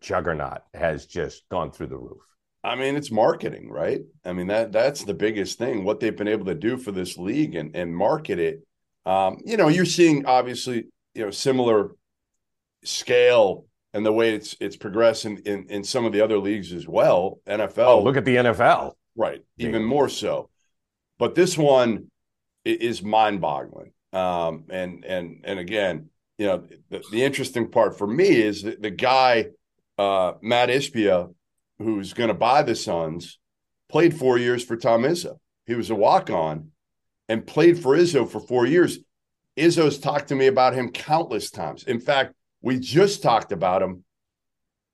juggernaut 0.02 0.64
has 0.74 1.06
just 1.06 1.48
gone 1.50 1.72
through 1.72 1.88
the 1.88 1.98
roof? 1.98 2.22
I 2.62 2.76
mean, 2.76 2.98
it's 2.98 3.10
marketing, 3.10 3.70
right? 3.72 4.02
I 4.26 4.34
mean 4.34 4.48
that 4.48 4.74
that's 4.74 5.06
the 5.06 5.14
biggest 5.14 5.58
thing. 5.58 5.86
What 5.86 6.02
they've 6.02 6.16
been 6.16 6.28
able 6.28 6.46
to 6.48 6.56
do 6.56 6.76
for 6.76 6.92
this 6.92 7.18
league 7.18 7.56
and 7.56 7.74
and 7.74 7.96
market 7.96 8.38
it. 8.38 8.68
Um, 9.06 9.38
you 9.46 9.56
know, 9.56 9.70
you're 9.70 9.86
seeing 9.86 10.26
obviously, 10.26 10.88
you 11.14 11.24
know, 11.24 11.32
similar 11.32 11.96
scale 12.84 13.66
and 13.94 14.06
the 14.06 14.12
way 14.12 14.36
it's 14.36 14.58
it's 14.60 14.76
progressing 14.76 15.38
in 15.46 15.68
in 15.70 15.86
some 15.86 16.04
of 16.04 16.12
the 16.12 16.20
other 16.20 16.38
leagues 16.38 16.74
as 16.74 16.86
well. 16.86 17.40
NFL, 17.48 17.78
Oh, 17.88 18.04
look 18.04 18.18
at 18.18 18.26
the 18.26 18.36
NFL. 18.36 18.92
right? 19.16 19.42
Yeah. 19.56 19.70
Even 19.70 19.86
more 19.86 20.10
so. 20.10 20.50
But 21.18 21.34
this 21.34 21.58
one 21.58 22.12
is 22.72 23.04
mind-boggling. 23.04 23.92
Um, 24.12 24.66
and 24.70 25.06
and 25.06 25.42
and 25.44 25.60
again, 25.60 26.10
you 26.38 26.48
know, 26.48 26.64
the, 26.90 27.04
the 27.12 27.24
interesting 27.24 27.70
part 27.70 27.98
for 27.98 28.08
me 28.08 28.28
is 28.28 28.64
that 28.64 28.82
the 28.82 28.90
guy, 28.90 29.48
uh, 29.98 30.34
Matt 30.42 30.70
Ishbia, 30.70 31.34
who's 31.78 32.14
going 32.14 32.30
to 32.30 32.34
buy 32.34 32.64
the 32.64 32.76
Suns, 32.76 33.40
played 33.90 34.18
four 34.18 34.38
years 34.38 34.64
for 34.64 34.78
Tom 34.78 35.04
Izzo. 35.04 35.38
He 35.66 35.76
was 35.76 35.90
a 35.90 35.96
walk-on 35.96 36.72
and 37.28 37.46
played 37.46 37.80
for 37.80 37.96
Izzo 37.96 38.28
for 38.28 38.40
four 38.40 38.66
years. 38.66 39.00
Izzo's 39.58 40.00
talked 40.00 40.30
to 40.30 40.36
me 40.36 40.48
about 40.48 40.74
him 40.74 40.90
countless 40.90 41.52
times. 41.52 41.84
In 41.84 42.00
fact, 42.00 42.34
we 42.62 42.80
just 42.80 43.22
talked 43.22 43.52
about 43.52 43.82
him 43.82 44.04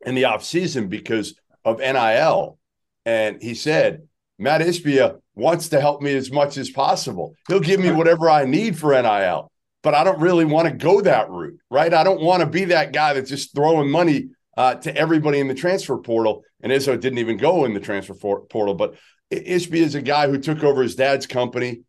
in 0.05 0.15
the 0.15 0.23
offseason 0.23 0.89
because 0.89 1.35
of 1.63 1.79
NIL. 1.79 2.59
And 3.05 3.41
he 3.41 3.53
said, 3.53 4.07
Matt 4.37 4.61
Ishbia 4.61 5.19
wants 5.35 5.69
to 5.69 5.81
help 5.81 6.01
me 6.01 6.13
as 6.15 6.31
much 6.31 6.57
as 6.57 6.69
possible. 6.69 7.35
He'll 7.47 7.59
give 7.59 7.79
me 7.79 7.91
whatever 7.91 8.29
I 8.29 8.45
need 8.45 8.77
for 8.77 8.91
NIL, 8.99 9.51
but 9.83 9.93
I 9.93 10.03
don't 10.03 10.19
really 10.19 10.45
want 10.45 10.67
to 10.67 10.73
go 10.73 11.01
that 11.01 11.29
route, 11.29 11.59
right? 11.69 11.93
I 11.93 12.03
don't 12.03 12.21
want 12.21 12.41
to 12.41 12.45
be 12.47 12.65
that 12.65 12.93
guy 12.93 13.13
that's 13.13 13.29
just 13.29 13.53
throwing 13.53 13.89
money 13.89 14.29
uh, 14.57 14.75
to 14.75 14.95
everybody 14.95 15.39
in 15.39 15.47
the 15.47 15.53
transfer 15.53 15.97
portal. 15.97 16.43
And 16.61 16.71
Izzo 16.71 16.99
didn't 16.99 17.19
even 17.19 17.37
go 17.37 17.65
in 17.65 17.73
the 17.73 17.79
transfer 17.81 18.13
for- 18.13 18.45
portal, 18.45 18.73
but 18.73 18.95
I- 19.31 19.35
Ishbia 19.35 19.81
is 19.81 19.95
a 19.95 20.01
guy 20.01 20.27
who 20.29 20.37
took 20.39 20.63
over 20.63 20.81
his 20.81 20.95
dad's 20.95 21.27
company 21.27 21.81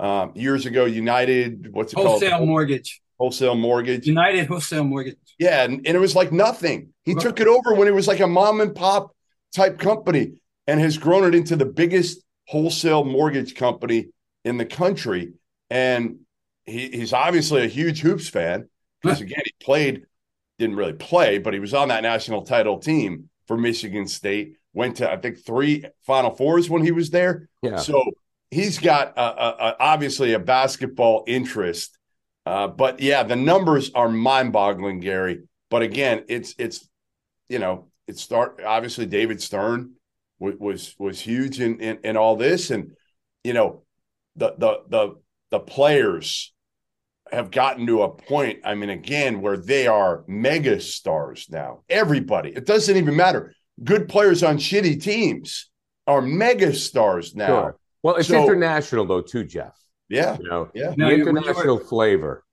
um, 0.00 0.32
years 0.34 0.66
ago, 0.66 0.84
United, 0.84 1.72
what's 1.72 1.92
it 1.92 1.98
Wholesale 1.98 2.30
called? 2.30 2.48
mortgage. 2.48 3.00
Wholesale 3.18 3.56
Mortgage. 3.56 4.06
United 4.06 4.46
Wholesale 4.46 4.84
Mortgage. 4.84 5.16
Yeah, 5.40 5.64
and, 5.64 5.74
and 5.84 5.96
it 5.96 5.98
was 5.98 6.14
like 6.14 6.30
nothing. 6.30 6.90
He 7.04 7.14
took 7.16 7.40
it 7.40 7.48
over 7.48 7.74
when 7.74 7.88
it 7.88 7.94
was 7.94 8.06
like 8.06 8.20
a 8.20 8.28
mom 8.28 8.60
and 8.60 8.72
pop 8.72 9.10
type 9.52 9.78
company 9.80 10.34
and 10.68 10.78
has 10.78 10.98
grown 10.98 11.24
it 11.24 11.34
into 11.34 11.56
the 11.56 11.64
biggest 11.64 12.22
wholesale 12.48 13.04
mortgage 13.04 13.54
company 13.54 14.08
in 14.42 14.56
the 14.56 14.64
country. 14.64 15.34
And 15.68 16.20
he, 16.64 16.88
he's 16.88 17.12
obviously 17.12 17.62
a 17.62 17.68
huge 17.68 18.00
hoops 18.00 18.28
fan 18.28 18.68
because 19.02 19.20
again, 19.20 19.42
he 19.44 19.52
played, 19.62 20.06
didn't 20.58 20.76
really 20.76 20.94
play, 20.94 21.36
but 21.38 21.52
he 21.52 21.60
was 21.60 21.74
on 21.74 21.88
that 21.88 22.02
national 22.02 22.42
title 22.42 22.78
team 22.78 23.28
for 23.46 23.58
Michigan 23.58 24.08
State. 24.08 24.56
Went 24.72 24.96
to 24.96 25.10
I 25.10 25.18
think 25.18 25.44
three 25.44 25.84
Final 26.06 26.30
Fours 26.30 26.70
when 26.70 26.82
he 26.82 26.90
was 26.90 27.10
there. 27.10 27.48
Yeah. 27.62 27.76
So 27.76 28.02
he's 28.50 28.78
got 28.78 29.12
a, 29.18 29.20
a, 29.20 29.48
a, 29.50 29.76
obviously 29.78 30.32
a 30.32 30.38
basketball 30.38 31.24
interest. 31.26 31.98
Uh, 32.46 32.68
but 32.68 33.00
yeah, 33.00 33.24
the 33.24 33.36
numbers 33.36 33.90
are 33.94 34.08
mind-boggling, 34.08 35.00
Gary. 35.00 35.42
But 35.68 35.82
again, 35.82 36.24
it's 36.28 36.54
it's 36.58 36.88
you 37.50 37.58
know 37.58 37.88
it 38.06 38.18
start 38.18 38.62
obviously 38.64 39.04
David 39.04 39.42
Stern 39.42 39.94
was, 40.38 40.94
was 40.98 41.20
huge 41.20 41.60
in, 41.60 41.80
in 41.80 41.98
in 42.04 42.16
all 42.16 42.36
this, 42.36 42.70
and 42.70 42.92
you 43.44 43.52
know 43.52 43.82
the 44.36 44.54
the 44.58 44.82
the 44.88 45.14
the 45.50 45.60
players 45.60 46.52
have 47.32 47.50
gotten 47.50 47.86
to 47.86 48.02
a 48.02 48.10
point. 48.10 48.60
I 48.64 48.74
mean, 48.74 48.90
again, 48.90 49.40
where 49.40 49.56
they 49.56 49.86
are 49.86 50.24
mega 50.26 50.80
stars 50.80 51.46
now. 51.50 51.82
Everybody, 51.88 52.50
it 52.50 52.66
doesn't 52.66 52.96
even 52.96 53.16
matter. 53.16 53.54
Good 53.82 54.08
players 54.08 54.42
on 54.42 54.58
shitty 54.58 55.02
teams 55.02 55.70
are 56.06 56.22
mega 56.22 56.74
stars 56.74 57.34
now. 57.34 57.46
Sure. 57.46 57.78
Well, 58.02 58.16
it's 58.16 58.28
so, 58.28 58.42
international 58.42 59.06
though, 59.06 59.22
too, 59.22 59.44
Jeff. 59.44 59.74
Yeah, 60.08 60.38
you 60.38 60.48
know, 60.48 60.70
yeah. 60.74 60.90
The 60.90 60.96
now, 60.96 61.10
international 61.10 61.78
were, 61.78 61.84
flavor. 61.84 62.44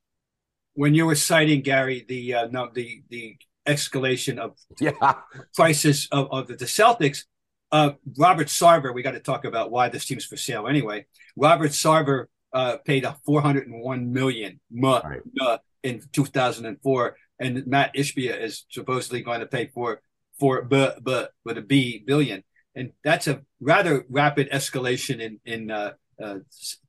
When 0.73 0.93
you 0.93 1.05
were 1.05 1.15
citing 1.15 1.61
Gary, 1.61 2.05
the 2.07 2.33
uh, 2.33 2.47
no, 2.47 2.69
the 2.73 3.01
the 3.09 3.37
escalation 3.65 4.37
of 4.37 4.57
yeah 4.79 5.13
prices 5.55 6.07
of, 6.11 6.27
of 6.31 6.47
the, 6.47 6.55
the 6.55 6.65
Celtics, 6.65 7.23
uh, 7.71 7.91
Robert 8.17 8.47
Sarver. 8.47 8.93
We 8.93 9.03
got 9.03 9.11
to 9.11 9.19
talk 9.19 9.45
about 9.45 9.71
why 9.71 9.89
this 9.89 10.05
team's 10.05 10.25
for 10.25 10.37
sale 10.37 10.67
anyway. 10.67 11.05
Robert 11.35 11.71
Sarver 11.71 12.25
uh, 12.53 12.77
paid 12.85 13.03
a 13.03 13.17
401 13.25 14.13
million 14.13 14.59
right. 14.71 15.21
uh, 15.41 15.57
in 15.83 16.01
2004, 16.13 17.17
and 17.39 17.67
Matt 17.67 17.93
Ishbia 17.95 18.41
is 18.41 18.65
supposedly 18.69 19.21
going 19.21 19.41
to 19.41 19.45
pay 19.45 19.67
for 19.67 20.01
for 20.39 20.61
b 20.63 20.89
b 21.03 21.25
with 21.43 21.57
a 21.57 21.61
b 21.61 22.03
billion, 22.05 22.43
and 22.75 22.91
that's 23.03 23.27
a 23.27 23.41
rather 23.59 24.05
rapid 24.09 24.49
escalation 24.51 25.19
in 25.19 25.39
in 25.45 25.71
uh, 25.71 25.93
uh, 26.21 26.39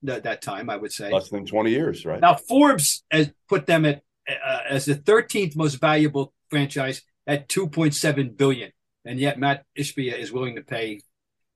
th- 0.05 0.23
that 0.23 0.43
time. 0.43 0.71
I 0.71 0.77
would 0.77 0.93
say 0.93 1.13
less 1.13 1.31
than 1.31 1.47
20 1.47 1.71
years, 1.71 2.07
right? 2.07 2.21
Now 2.21 2.35
Forbes 2.35 3.05
has 3.11 3.31
put 3.49 3.67
them 3.67 3.85
at 3.85 4.03
uh, 4.29 4.61
as 4.69 4.85
the 4.85 4.95
13th 4.95 5.57
most 5.57 5.77
valuable 5.77 6.33
franchise 6.51 7.03
at 7.27 7.49
2.7 7.49 8.37
billion, 8.37 8.71
and 9.07 9.19
yet 9.19 9.39
Matt 9.39 9.65
Ishbia 9.79 10.19
is 10.19 10.33
willing 10.33 10.57
to 10.57 10.63
pay 10.63 11.01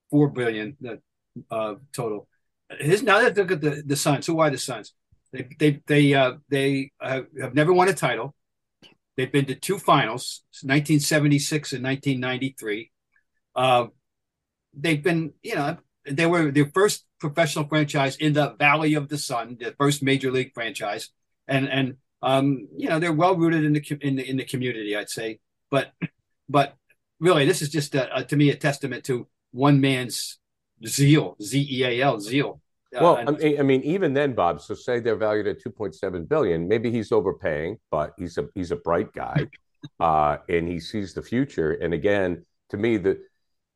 four 0.09 0.29
billion 0.29 0.77
uh, 1.49 1.75
total 1.93 2.27
his 2.79 3.03
now 3.03 3.19
that 3.21 3.37
look 3.37 3.51
at 3.51 3.61
the 3.61 3.83
the 3.85 3.95
Suns. 3.95 4.25
Who 4.27 4.39
are 4.39 4.49
the 4.49 4.57
Suns? 4.57 4.93
They 5.31 5.47
they 5.59 5.81
they 5.87 6.13
uh, 6.13 6.33
they 6.49 6.91
uh, 6.99 7.21
have 7.39 7.53
never 7.53 7.73
won 7.73 7.89
a 7.89 7.93
title. 7.93 8.35
They've 9.17 9.31
been 9.31 9.45
to 9.45 9.55
two 9.55 9.77
finals, 9.77 10.43
1976 10.63 11.73
and 11.73 11.83
1993. 11.83 12.91
Uh, 13.55 13.87
they've 14.73 15.03
been, 15.03 15.33
you 15.43 15.55
know, 15.55 15.77
they 16.09 16.25
were 16.25 16.49
their 16.49 16.71
first 16.73 17.05
professional 17.19 17.67
franchise 17.67 18.15
in 18.15 18.33
the 18.33 18.55
Valley 18.57 18.93
of 18.93 19.09
the 19.09 19.17
Sun, 19.17 19.57
the 19.59 19.75
first 19.77 20.01
major 20.01 20.31
league 20.31 20.53
franchise, 20.53 21.09
and 21.47 21.67
and 21.69 21.97
um, 22.21 22.67
you 22.77 22.89
know 22.89 22.99
they're 22.99 23.13
well 23.13 23.35
rooted 23.35 23.63
in 23.63 23.73
the 23.73 23.97
in 24.01 24.15
the 24.15 24.29
in 24.29 24.37
the 24.37 24.45
community, 24.45 24.95
I'd 24.95 25.09
say. 25.09 25.39
But 25.69 25.91
but 26.49 26.75
really, 27.21 27.45
this 27.45 27.61
is 27.61 27.69
just 27.69 27.95
a, 27.95 28.13
a, 28.17 28.23
to 28.25 28.35
me 28.35 28.49
a 28.49 28.55
testament 28.55 29.05
to 29.05 29.27
one 29.51 29.79
man's 29.79 30.39
zeal, 30.85 31.37
Z 31.41 31.67
E 31.71 31.83
A 31.85 32.01
L, 32.01 32.19
zeal. 32.19 32.61
Well, 32.91 33.15
uh, 33.15 33.25
I, 33.27 33.31
mean, 33.31 33.59
I 33.59 33.63
mean, 33.63 33.81
even 33.83 34.13
then, 34.13 34.33
Bob. 34.33 34.59
So 34.59 34.73
say 34.73 34.99
they're 34.99 35.15
valued 35.15 35.47
at 35.47 35.61
two 35.61 35.69
point 35.69 35.95
seven 35.95 36.25
billion. 36.25 36.67
Maybe 36.67 36.91
he's 36.91 37.13
overpaying, 37.13 37.77
but 37.89 38.13
he's 38.17 38.37
a 38.37 38.47
he's 38.53 38.71
a 38.71 38.75
bright 38.75 39.13
guy, 39.13 39.47
uh, 39.99 40.37
and 40.49 40.67
he 40.67 40.79
sees 40.79 41.13
the 41.13 41.21
future. 41.21 41.73
And 41.73 41.93
again, 41.93 42.45
to 42.69 42.77
me, 42.77 42.97
the 42.97 43.19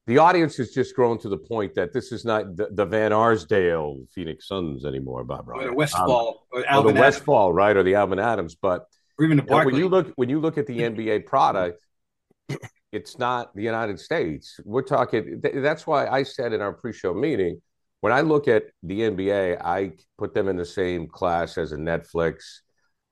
the 0.08 0.18
audience 0.18 0.58
has 0.58 0.72
just 0.72 0.96
grown 0.96 1.18
to 1.20 1.30
the 1.30 1.38
point 1.38 1.76
that 1.76 1.94
this 1.94 2.12
is 2.12 2.26
not 2.26 2.58
the, 2.58 2.68
the 2.72 2.86
Van 2.86 3.14
Arsdale 3.14 4.06
Phoenix 4.14 4.48
Suns 4.48 4.86
anymore, 4.86 5.24
Bob. 5.24 5.48
Right? 5.48 5.64
Or 5.64 5.70
the 5.70 5.74
Westfall, 5.74 6.48
um, 6.54 6.64
or, 6.64 6.76
or, 6.76 6.94
the 6.94 7.00
Westfall, 7.00 7.54
right, 7.54 7.76
or 7.76 7.84
the 7.84 7.96
Alvan 7.96 8.20
Adams. 8.20 8.56
But 8.56 8.88
or 9.18 9.26
even 9.26 9.38
the 9.38 9.44
when 9.44 9.76
you 9.76 9.88
look 9.88 10.12
when 10.16 10.30
you 10.30 10.42
look 10.42 10.58
at 10.58 10.68
the 10.68 10.80
NBA 10.80 11.26
product, 11.26 11.80
it's 12.96 13.20
not 13.20 13.54
the 13.54 13.62
United 13.62 14.00
States. 14.00 14.58
We're 14.64 14.82
talking. 14.82 15.42
That's 15.44 15.86
why 15.86 16.08
I 16.08 16.24
said 16.24 16.54
in 16.54 16.62
our 16.62 16.72
pre-show 16.72 17.14
meeting, 17.14 17.62
when 18.00 18.14
I 18.14 18.22
look 18.22 18.48
at 18.48 18.64
the 18.84 19.02
NBA, 19.02 19.62
I 19.62 19.92
put 20.18 20.34
them 20.34 20.48
in 20.48 20.56
the 20.56 20.66
same 20.66 21.08
class 21.08 21.58
as 21.58 21.74
a 21.74 21.78
Netflix, 21.78 22.62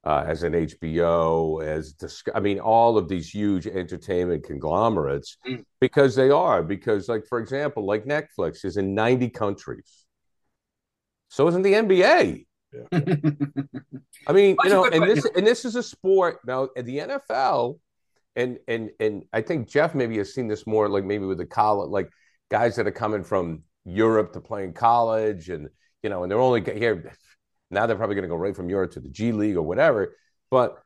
uh, 0.05 0.23
as 0.25 0.43
an 0.43 0.53
HBO, 0.53 1.61
as 1.61 1.95
I 2.33 2.39
mean, 2.39 2.59
all 2.59 2.97
of 2.97 3.09
these 3.09 3.29
huge 3.29 3.67
entertainment 3.67 4.45
conglomerates, 4.45 5.37
mm. 5.45 5.65
because 5.81 6.15
they 6.15 6.29
are. 6.29 6.63
Because, 6.63 7.09
like 7.09 7.25
for 7.27 7.39
example, 7.39 7.85
like 7.85 8.05
Netflix 8.05 8.63
is 8.63 8.77
in 8.77 8.95
ninety 8.95 9.29
countries. 9.29 10.05
So 11.27 11.47
isn't 11.49 11.63
the 11.63 11.73
NBA. 11.73 12.45
Yeah. 12.71 12.99
I 14.27 14.31
mean, 14.31 14.55
you 14.63 14.69
know, 14.69 14.85
and 14.85 15.03
this 15.03 15.25
and 15.35 15.45
this 15.45 15.65
is 15.65 15.75
a 15.75 15.83
sport 15.83 16.39
now. 16.47 16.69
The 16.75 16.99
NFL 16.99 17.79
and 18.35 18.59
and 18.67 18.89
and 18.99 19.23
I 19.33 19.41
think 19.41 19.67
Jeff 19.67 19.95
maybe 19.95 20.17
has 20.17 20.33
seen 20.33 20.47
this 20.47 20.65
more 20.65 20.89
like 20.89 21.03
maybe 21.03 21.25
with 21.25 21.37
the 21.37 21.45
college 21.45 21.89
like 21.89 22.09
guys 22.49 22.75
that 22.75 22.87
are 22.87 22.91
coming 22.91 23.23
from 23.23 23.63
Europe 23.85 24.33
to 24.33 24.41
play 24.41 24.63
in 24.63 24.73
college 24.73 25.49
and 25.49 25.69
you 26.01 26.09
know 26.09 26.23
and 26.23 26.31
they're 26.31 26.39
only 26.39 26.61
here 26.61 27.13
now 27.71 27.85
they're 27.85 27.97
probably 27.97 28.15
going 28.15 28.23
to 28.23 28.29
go 28.29 28.35
right 28.35 28.55
from 28.55 28.69
Europe 28.69 28.91
to 28.91 28.99
the 28.99 29.09
G 29.09 29.31
League 29.31 29.57
or 29.57 29.63
whatever. 29.63 30.15
But 30.51 30.77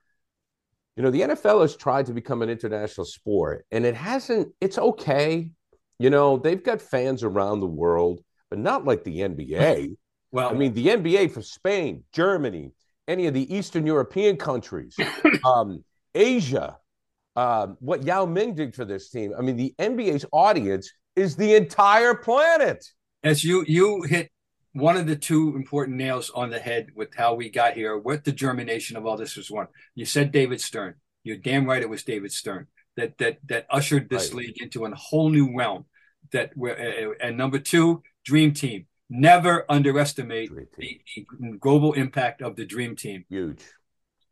you 0.95 1.03
know 1.03 1.12
the 1.12 1.21
NFL 1.21 1.62
has 1.62 1.75
tried 1.75 2.07
to 2.07 2.13
become 2.13 2.41
an 2.41 2.49
international 2.49 3.05
sport 3.05 3.65
and 3.71 3.86
it 3.86 3.95
hasn't 3.95 4.53
it's 4.62 4.77
okay. 4.77 5.51
You 5.99 6.10
know 6.10 6.38
they've 6.38 6.63
got 6.63 6.81
fans 6.81 7.23
around 7.23 7.60
the 7.60 7.67
world 7.67 8.21
but 8.49 8.60
not 8.60 8.86
like 8.86 9.03
the 9.03 9.19
NBA 9.19 9.95
well 10.31 10.49
I 10.49 10.53
mean 10.53 10.73
the 10.73 10.88
NBA 10.88 11.31
for 11.31 11.41
Spain 11.41 12.03
Germany 12.13 12.71
any 13.07 13.27
of 13.27 13.33
the 13.33 13.53
Eastern 13.53 13.86
European 13.86 14.38
countries 14.38 14.95
um, 15.45 15.83
Asia 16.13 16.77
uh, 17.38 17.67
what 17.80 18.04
Yao 18.04 18.26
Ming 18.26 18.56
did 18.56 18.73
for 18.73 18.84
this 18.84 19.12
team. 19.12 19.32
I 19.38 19.41
mean, 19.41 19.58
the 19.58 19.73
NBA's 19.78 20.26
audience 20.32 20.91
is 21.15 21.36
the 21.36 21.54
entire 21.54 22.15
planet. 22.15 22.84
As 23.23 23.43
you 23.43 23.63
you 23.67 24.02
hit 24.02 24.32
one 24.73 24.97
of 24.97 25.06
the 25.06 25.15
two 25.15 25.56
important 25.56 25.97
nails 25.97 26.32
on 26.32 26.50
the 26.50 26.58
head 26.58 26.88
with 26.95 27.13
how 27.15 27.36
we 27.36 27.50
got 27.50 27.73
here, 27.73 27.95
what 27.95 28.23
the 28.23 28.32
germination 28.32 28.97
of 28.97 29.06
all 29.06 29.17
this 29.17 29.36
was 29.36 29.52
one. 29.52 29.67
You 29.93 30.06
said 30.06 30.32
David 30.32 30.60
Stern. 30.60 30.95
You're 31.23 31.38
damn 31.38 31.67
right. 31.67 31.82
It 31.82 31.89
was 31.89 32.04
David 32.04 32.32
Stern 32.32 32.67
that 32.95 33.19
that 33.19 33.38
that 33.47 33.67
ushered 33.69 34.10
this 34.10 34.34
right. 34.34 34.45
league 34.45 34.60
into 34.60 34.86
a 34.86 34.95
whole 34.95 35.30
new 35.30 35.56
realm. 35.56 35.86
That 36.32 36.54
uh, 36.60 37.13
and 37.21 37.38
number 37.38 37.60
two, 37.60 38.02
Dream 38.26 38.52
Team. 38.54 38.88
Never 39.10 39.63
underestimate 39.69 40.52
the, 40.78 41.00
the 41.10 41.58
global 41.62 41.93
impact 41.93 42.41
of 42.41 42.56
the 42.58 42.65
Dream 42.65 42.95
Team. 42.95 43.26
Huge. 43.30 43.62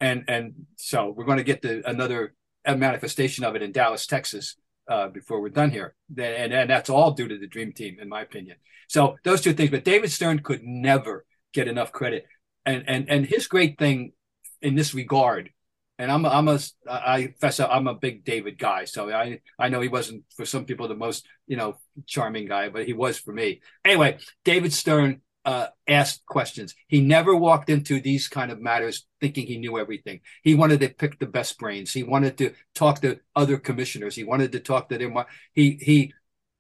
And 0.02 0.26
and 0.28 0.54
so 0.76 1.14
we're 1.16 1.24
going 1.24 1.38
to 1.38 1.46
get 1.46 1.62
to 1.62 1.88
another 1.88 2.34
a 2.66 2.76
manifestation 2.76 3.44
of 3.44 3.56
it 3.56 3.62
in 3.62 3.72
Dallas, 3.72 4.06
Texas, 4.06 4.56
uh, 4.88 5.08
before 5.08 5.42
we're 5.42 5.50
done 5.50 5.72
here. 5.72 5.96
And, 6.18 6.54
and 6.54 6.70
that's 6.70 6.90
all 6.90 7.12
due 7.12 7.28
to 7.28 7.38
the 7.38 7.48
Dream 7.48 7.74
Team, 7.74 7.98
in 8.00 8.10
my 8.10 8.22
opinion. 8.22 8.58
So 8.88 9.16
those 9.24 9.42
two 9.42 9.54
things. 9.54 9.72
But 9.72 9.84
David 9.84 10.12
Stern 10.12 10.40
could 10.40 10.64
never 10.64 11.26
get 11.54 11.68
enough 11.68 11.92
credit. 11.92 12.26
And 12.66 12.84
and 12.88 13.10
and 13.10 13.26
his 13.26 13.48
great 13.48 13.78
thing 13.78 14.14
in 14.62 14.76
this 14.76 14.94
regard, 14.94 15.52
and 16.00 16.12
I'm 16.12 16.26
a, 16.26 16.30
I'm 16.30 16.48
a 16.48 16.60
I 16.90 17.34
fess 17.40 17.60
up, 17.60 17.70
I'm 17.72 17.88
a 17.88 17.94
big 17.94 18.26
David 18.26 18.58
guy. 18.58 18.86
So 18.86 19.12
I 19.12 19.40
I 19.60 19.70
know 19.70 19.82
he 19.82 19.88
wasn't 19.88 20.24
for 20.36 20.46
some 20.46 20.66
people 20.66 20.88
the 20.88 20.96
most 20.96 21.28
you 21.46 21.58
know 21.58 21.78
charming 22.08 22.48
guy, 22.48 22.70
but 22.70 22.86
he 22.86 22.94
was 22.94 23.20
for 23.20 23.32
me. 23.32 23.62
Anyway, 23.84 24.18
David 24.44 24.74
Stern 24.74 25.22
uh, 25.46 25.68
asked 25.88 26.26
questions. 26.26 26.74
He 26.88 27.02
never 27.02 27.36
walked 27.36 27.70
into 27.70 28.02
these 28.02 28.28
kind 28.28 28.52
of 28.52 28.60
matters 28.60 29.06
thinking 29.22 29.46
he 29.46 29.58
knew 29.58 29.78
everything. 29.78 30.22
He 30.44 30.56
wanted 30.56 30.80
to 30.80 30.90
pick 30.90 31.20
the 31.20 31.28
best 31.28 31.60
brains. 31.60 31.94
He 31.94 32.04
wanted 32.04 32.38
to 32.40 32.54
talk 32.74 33.02
to 33.02 33.20
other 33.36 33.58
commissioners. 33.58 34.16
He 34.16 34.24
wanted 34.24 34.52
to 34.54 34.60
talk 34.60 34.90
to 34.90 34.98
them. 34.98 35.16
He 35.54 35.78
he 35.80 36.14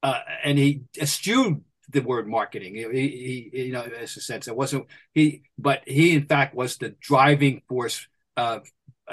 uh, 0.04 0.20
and 0.44 0.58
he 0.58 0.84
eschewed 1.00 1.62
the 1.90 2.02
word 2.02 2.28
marketing. 2.28 2.76
He, 2.76 3.50
he 3.54 3.64
you 3.66 3.74
know, 3.74 3.82
as 3.82 4.18
a 4.18 4.22
sense, 4.22 4.48
it 4.48 4.56
wasn't 4.56 4.86
he, 5.14 5.44
but 5.58 5.82
he 5.88 6.14
in 6.14 6.28
fact 6.28 6.54
was 6.54 6.78
the 6.78 6.96
driving 7.02 7.64
force 7.68 8.08
uh, 8.38 8.60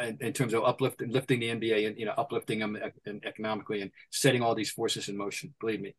in, 0.02 0.18
in, 0.20 0.32
terms 0.34 0.52
of 0.52 0.64
uplifting, 0.64 1.10
lifting 1.10 1.40
the 1.40 1.48
NBA 1.48 1.86
and 1.86 1.98
you 1.98 2.04
know 2.04 2.14
uplifting 2.16 2.58
them 2.58 2.76
economically 3.24 3.80
and 3.80 3.90
setting 4.10 4.42
all 4.42 4.54
these 4.54 4.70
forces 4.70 5.08
in 5.08 5.16
motion. 5.16 5.54
Believe 5.60 5.80
me. 5.80 5.94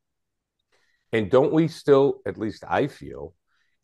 And 1.12 1.30
don't 1.30 1.54
we 1.54 1.68
still, 1.68 2.22
at 2.26 2.40
least 2.40 2.64
I 2.68 2.88
feel, 2.88 3.36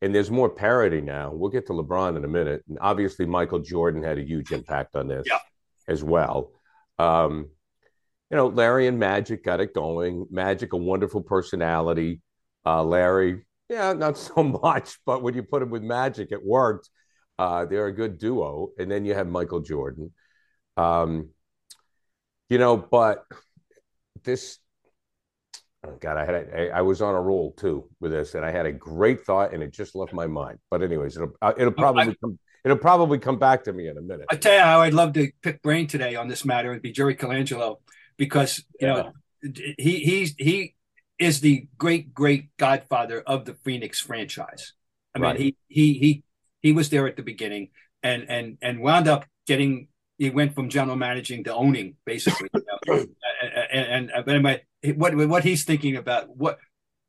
and 0.01 0.15
there's 0.15 0.31
more 0.31 0.49
parity 0.49 1.01
now. 1.01 1.31
We'll 1.33 1.51
get 1.51 1.67
to 1.67 1.73
LeBron 1.73 2.15
in 2.15 2.23
a 2.23 2.27
minute. 2.27 2.63
And 2.69 2.77
obviously, 2.79 3.25
Michael 3.25 3.59
Jordan 3.59 4.03
had 4.03 4.17
a 4.17 4.23
huge 4.23 4.51
impact 4.51 4.95
on 4.95 5.07
this 5.07 5.25
yeah. 5.27 5.39
as 5.87 6.03
well. 6.03 6.51
Um, 6.97 7.49
you 8.29 8.37
know, 8.37 8.47
Larry 8.47 8.87
and 8.87 8.99
Magic 8.99 9.43
got 9.43 9.59
it 9.59 9.73
going. 9.73 10.27
Magic, 10.29 10.73
a 10.73 10.77
wonderful 10.77 11.21
personality. 11.21 12.21
Uh, 12.65 12.83
Larry, 12.83 13.45
yeah, 13.69 13.93
not 13.93 14.17
so 14.17 14.43
much, 14.43 14.99
but 15.05 15.21
when 15.21 15.33
you 15.33 15.43
put 15.43 15.61
him 15.61 15.69
with 15.69 15.83
Magic, 15.83 16.31
it 16.31 16.45
worked. 16.45 16.89
Uh, 17.37 17.65
they're 17.65 17.87
a 17.87 17.93
good 17.93 18.17
duo. 18.17 18.69
And 18.77 18.89
then 18.89 19.05
you 19.05 19.13
have 19.15 19.27
Michael 19.27 19.61
Jordan. 19.61 20.13
Um, 20.77 21.29
you 22.49 22.57
know, 22.57 22.77
but 22.77 23.25
this 24.23 24.59
Oh, 25.85 25.95
God, 25.99 26.17
I 26.17 26.25
had 26.25 26.35
a, 26.35 26.71
I 26.71 26.81
was 26.81 27.01
on 27.01 27.15
a 27.15 27.21
roll 27.21 27.53
too 27.53 27.87
with 27.99 28.11
this, 28.11 28.35
and 28.35 28.43
I 28.43 28.51
had 28.51 28.65
a 28.65 28.71
great 28.71 29.25
thought, 29.25 29.53
and 29.53 29.63
it 29.63 29.71
just 29.71 29.95
left 29.95 30.11
my 30.11 30.27
mind. 30.27 30.59
But 30.69 30.83
anyways, 30.83 31.15
it'll 31.15 31.31
uh, 31.41 31.53
it'll 31.57 31.71
probably 31.71 32.09
I, 32.09 32.15
come 32.21 32.37
it'll 32.65 32.77
probably 32.77 33.17
come 33.17 33.39
back 33.39 33.63
to 33.63 33.73
me 33.73 33.87
in 33.87 33.97
a 33.97 34.01
minute. 34.01 34.25
I 34.29 34.35
tell 34.35 34.53
you 34.53 34.59
how 34.59 34.81
I'd 34.81 34.93
love 34.93 35.13
to 35.13 35.31
pick 35.41 35.61
brain 35.61 35.87
today 35.87 36.15
on 36.15 36.27
this 36.27 36.43
matter. 36.43 36.71
It'd 36.71 36.81
be 36.81 36.91
Jerry 36.91 37.15
Colangelo 37.15 37.77
because 38.17 38.63
you 38.79 38.87
yeah. 38.87 38.93
know 38.93 39.11
he 39.77 39.99
he's 39.99 40.35
he 40.37 40.75
is 41.17 41.39
the 41.41 41.67
great 41.77 42.13
great 42.13 42.55
godfather 42.57 43.21
of 43.21 43.45
the 43.45 43.53
Phoenix 43.53 43.99
franchise. 43.99 44.73
I 45.15 45.19
right. 45.19 45.39
mean, 45.39 45.55
he 45.69 45.93
he 45.93 45.99
he 45.99 46.23
he 46.61 46.71
was 46.73 46.89
there 46.89 47.07
at 47.07 47.15
the 47.15 47.23
beginning 47.23 47.69
and 48.03 48.25
and 48.29 48.57
and 48.61 48.81
wound 48.81 49.07
up 49.07 49.25
getting 49.47 49.87
he 50.19 50.29
went 50.29 50.53
from 50.53 50.69
general 50.69 50.97
managing 50.97 51.45
to 51.45 51.53
owning 51.55 51.95
basically 52.05 52.49
you 52.53 52.61
know? 52.87 53.05
and, 53.71 54.11
and, 54.11 54.27
and, 54.27 54.97
what 54.97 55.15
what 55.15 55.43
he's 55.43 55.63
thinking 55.63 55.95
about 55.95 56.29
what 56.35 56.59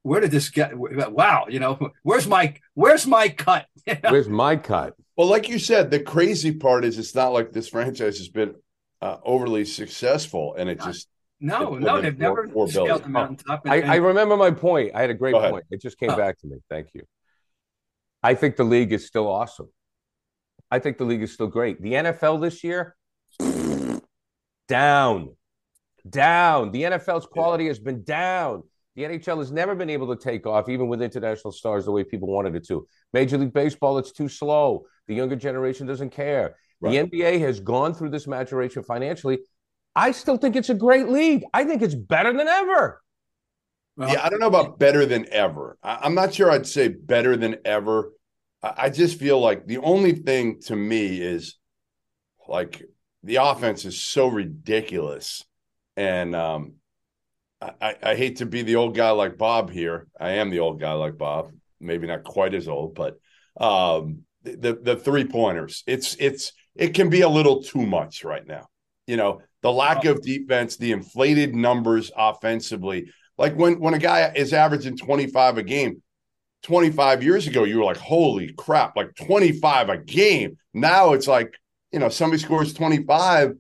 where 0.03 0.21
did 0.21 0.31
this 0.31 0.49
get 0.49 0.73
wow 0.75 1.47
you 1.49 1.61
know 1.61 1.91
where's 2.03 2.27
my 2.27 2.55
where's 2.75 3.07
my 3.07 3.29
cut? 3.29 3.67
Where's 4.09 4.29
my 4.29 4.57
cut? 4.57 4.95
Well 5.17 5.27
like 5.27 5.49
you 5.49 5.59
said 5.59 5.91
the 5.91 6.01
crazy 6.01 6.53
part 6.53 6.85
is 6.85 6.99
it's 6.99 7.15
not 7.15 7.33
like 7.33 7.53
this 7.53 7.69
franchise 7.69 8.19
has 8.19 8.29
been 8.29 8.55
uh, 9.03 9.17
overly 9.25 9.65
successful 9.65 10.55
and 10.57 10.69
it 10.71 10.81
just 10.81 11.09
no 11.41 11.75
no 11.75 12.01
they've 12.01 12.19
never 12.19 12.49
scaled 12.69 13.05
the 13.05 13.09
mountaintop 13.09 13.63
I, 13.67 13.83
I 13.83 13.95
remember 13.97 14.37
my 14.37 14.51
point. 14.51 14.93
I 14.95 15.01
had 15.01 15.11
a 15.11 15.15
great 15.15 15.35
point. 15.35 15.65
It 15.71 15.81
just 15.81 15.99
came 15.99 16.11
oh. 16.11 16.17
back 16.17 16.39
to 16.41 16.47
me. 16.47 16.59
Thank 16.69 16.89
you. 16.93 17.03
I 18.23 18.35
think 18.35 18.57
the 18.57 18.65
league 18.65 18.93
is 18.93 19.07
still 19.07 19.27
awesome. 19.27 19.71
I 20.71 20.79
think 20.79 20.99
the 20.99 21.05
league 21.05 21.23
is 21.23 21.33
still 21.33 21.47
great. 21.47 21.81
The 21.81 21.93
nfl 21.93 22.41
this 22.41 22.63
year 22.63 22.95
down, 24.71 25.37
down. 26.09 26.71
The 26.71 26.85
NFL's 26.85 27.27
quality 27.27 27.67
has 27.67 27.81
been 27.81 28.05
down. 28.05 28.63
The 28.95 29.03
NHL 29.03 29.39
has 29.39 29.51
never 29.51 29.75
been 29.75 29.91
able 29.91 30.15
to 30.15 30.23
take 30.23 30.47
off, 30.47 30.69
even 30.69 30.87
with 30.89 31.03
international 31.03 31.53
stars, 31.53 31.85
the 31.85 31.93
way 31.93 32.05
people 32.05 32.29
wanted 32.29 32.55
it 32.55 32.67
to. 32.69 32.87
Major 33.13 33.37
League 33.37 33.53
Baseball, 33.53 33.99
it's 33.99 34.13
too 34.13 34.29
slow. 34.29 34.85
The 35.09 35.15
younger 35.15 35.37
generation 35.37 35.87
doesn't 35.87 36.11
care. 36.11 36.55
Right. 36.81 37.11
The 37.11 37.19
NBA 37.19 37.41
has 37.41 37.59
gone 37.59 37.95
through 37.95 38.11
this 38.11 38.29
maturation 38.29 38.85
financially. 38.85 39.41
I 39.97 40.13
still 40.13 40.37
think 40.37 40.55
it's 40.55 40.71
a 40.71 40.75
great 40.75 41.09
league. 41.09 41.43
I 41.53 41.65
think 41.65 41.83
it's 41.83 41.97
better 41.97 42.33
than 42.33 42.47
ever. 42.47 43.03
Well, 43.97 44.13
yeah, 44.13 44.25
I 44.25 44.29
don't 44.29 44.39
know 44.39 44.47
about 44.47 44.79
better 44.79 45.05
than 45.05 45.27
ever. 45.33 45.77
I, 45.83 46.07
am 46.07 46.15
not 46.15 46.33
sure 46.33 46.51
I'd 46.51 46.67
say 46.67 46.89
better 46.89 47.37
than 47.37 47.57
ever. 47.65 48.13
I, 48.63 48.75
I 48.77 48.91
just 48.91 49.19
feel 49.19 49.41
like 49.41 49.67
the 49.67 49.79
only 49.79 50.13
thing 50.13 50.61
to 50.67 50.77
me 50.77 51.21
is 51.21 51.59
like 52.49 52.85
the 53.23 53.37
offense 53.37 53.85
is 53.85 54.01
so 54.01 54.29
ridiculous. 54.29 55.45
And 55.97 56.35
um, 56.35 56.75
I, 57.61 57.97
I 58.03 58.15
hate 58.15 58.37
to 58.37 58.47
be 58.47 58.63
the 58.63 58.77
old 58.77 58.95
guy 58.95 59.11
like 59.11 59.37
Bob 59.37 59.71
here. 59.71 60.07
I 60.19 60.33
am 60.33 60.51
the 60.51 60.61
old 60.61 60.81
guy 60.81 60.93
like 60.93 61.19
Bob, 61.19 61.53
maybe 61.79 62.07
not 62.07 62.25
quite 62.25 62.55
as 62.55 62.69
old, 62.69 62.95
but 62.95 63.19
um, 63.61 64.21
the 64.43 64.79
the 64.81 64.97
three 64.97 65.25
pointers. 65.25 65.83
It's 65.87 66.17
it's 66.19 66.53
it 66.75 66.95
can 66.95 67.11
be 67.11 67.21
a 67.21 67.29
little 67.29 67.63
too 67.63 67.85
much 67.85 68.25
right 68.25 68.47
now. 68.47 68.69
You 69.07 69.17
know, 69.17 69.43
the 69.63 69.73
lack 69.73 70.05
of 70.05 70.23
defense, 70.23 70.77
the 70.77 70.93
inflated 70.93 71.55
numbers 71.55 72.11
offensively. 72.17 73.11
Like 73.37 73.55
when 73.57 73.81
when 73.81 73.95
a 73.95 73.99
guy 73.99 74.33
is 74.35 74.53
averaging 74.55 74.97
25 74.97 75.59
a 75.59 75.63
game, 75.63 76.03
25 76.63 77.23
years 77.23 77.47
ago, 77.47 77.65
you 77.65 77.79
were 77.79 77.85
like, 77.85 77.97
holy 77.99 78.53
crap, 78.53 78.97
like 78.97 79.15
25 79.17 79.89
a 79.91 79.99
game. 79.99 80.57
Now 80.73 81.13
it's 81.13 81.27
like 81.27 81.55
you 81.93 81.99
know, 81.99 82.09
somebody 82.09 82.43
scores 82.43 82.73
25, 82.73 83.57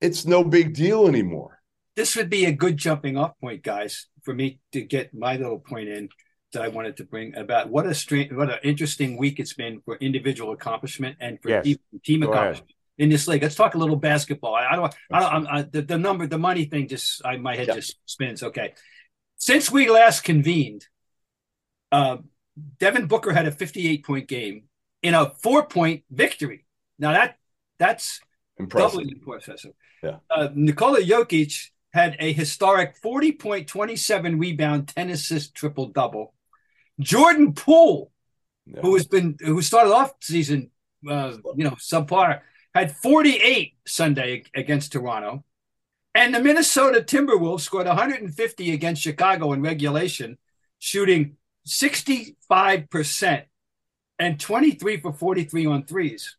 it's 0.00 0.26
no 0.26 0.44
big 0.44 0.74
deal 0.74 1.06
anymore. 1.06 1.60
This 1.96 2.16
would 2.16 2.30
be 2.30 2.46
a 2.46 2.52
good 2.52 2.76
jumping 2.76 3.16
off 3.16 3.32
point, 3.40 3.62
guys, 3.62 4.06
for 4.22 4.34
me 4.34 4.60
to 4.72 4.82
get 4.82 5.12
my 5.12 5.36
little 5.36 5.58
point 5.58 5.88
in 5.88 6.08
that 6.52 6.62
I 6.62 6.68
wanted 6.68 6.96
to 6.96 7.04
bring 7.04 7.36
about 7.36 7.70
what 7.70 7.86
a 7.86 7.94
strange, 7.94 8.32
what 8.32 8.50
an 8.50 8.58
interesting 8.62 9.16
week 9.16 9.38
it's 9.38 9.54
been 9.54 9.82
for 9.84 9.96
individual 9.96 10.52
accomplishment 10.52 11.16
and 11.20 11.40
for 11.40 11.48
yes. 11.48 11.64
team, 11.64 11.78
team 12.04 12.22
accomplishment 12.22 12.72
in 12.98 13.08
this 13.08 13.28
league. 13.28 13.42
Let's 13.42 13.54
talk 13.54 13.74
a 13.74 13.78
little 13.78 13.96
basketball. 13.96 14.54
I, 14.54 14.66
I 14.66 14.76
don't, 14.76 14.94
I 15.12 15.20
don't, 15.20 15.46
I, 15.46 15.62
the, 15.62 15.82
the 15.82 15.98
number, 15.98 16.26
the 16.26 16.38
money 16.38 16.64
thing 16.64 16.88
just, 16.88 17.24
I, 17.24 17.36
my 17.36 17.56
head 17.56 17.68
yeah. 17.68 17.74
just 17.74 17.96
spins. 18.06 18.42
Okay. 18.42 18.74
Since 19.36 19.70
we 19.70 19.88
last 19.88 20.22
convened, 20.22 20.86
uh, 21.92 22.18
Devin 22.78 23.06
Booker 23.06 23.32
had 23.32 23.46
a 23.46 23.52
58 23.52 24.04
point 24.04 24.28
game 24.28 24.64
in 25.02 25.14
a 25.14 25.30
four 25.42 25.66
point 25.66 26.04
victory. 26.10 26.66
Now 26.98 27.12
that 27.12 27.36
that's 27.80 28.20
impressive. 28.58 29.00
doubly 29.00 29.12
impressive. 29.12 29.72
Yeah. 30.02 30.18
Uh, 30.30 30.50
Nikola 30.54 31.00
Jokic 31.00 31.70
had 31.92 32.16
a 32.20 32.32
historic 32.32 33.00
40.27 33.02 34.38
rebound, 34.38 34.88
10 34.88 35.10
assist, 35.10 35.54
triple 35.54 35.88
double. 35.88 36.34
Jordan 37.00 37.54
Poole, 37.54 38.12
yeah. 38.66 38.82
who 38.82 38.94
has 38.94 39.06
been 39.06 39.36
who 39.40 39.60
started 39.62 39.92
off 39.92 40.12
season 40.20 40.70
uh, 41.08 41.36
you 41.56 41.64
know 41.64 41.72
subpar, 41.72 42.42
had 42.74 42.94
48 42.94 43.74
Sunday 43.86 44.44
against 44.54 44.92
Toronto. 44.92 45.42
And 46.14 46.34
the 46.34 46.40
Minnesota 46.40 47.00
Timberwolves 47.00 47.60
scored 47.60 47.86
150 47.86 48.72
against 48.72 49.00
Chicago 49.00 49.52
in 49.52 49.62
regulation, 49.62 50.38
shooting 50.78 51.36
65% 51.66 53.44
and 54.18 54.38
23 54.38 55.00
for 55.00 55.12
43 55.12 55.66
on 55.66 55.84
threes. 55.84 56.36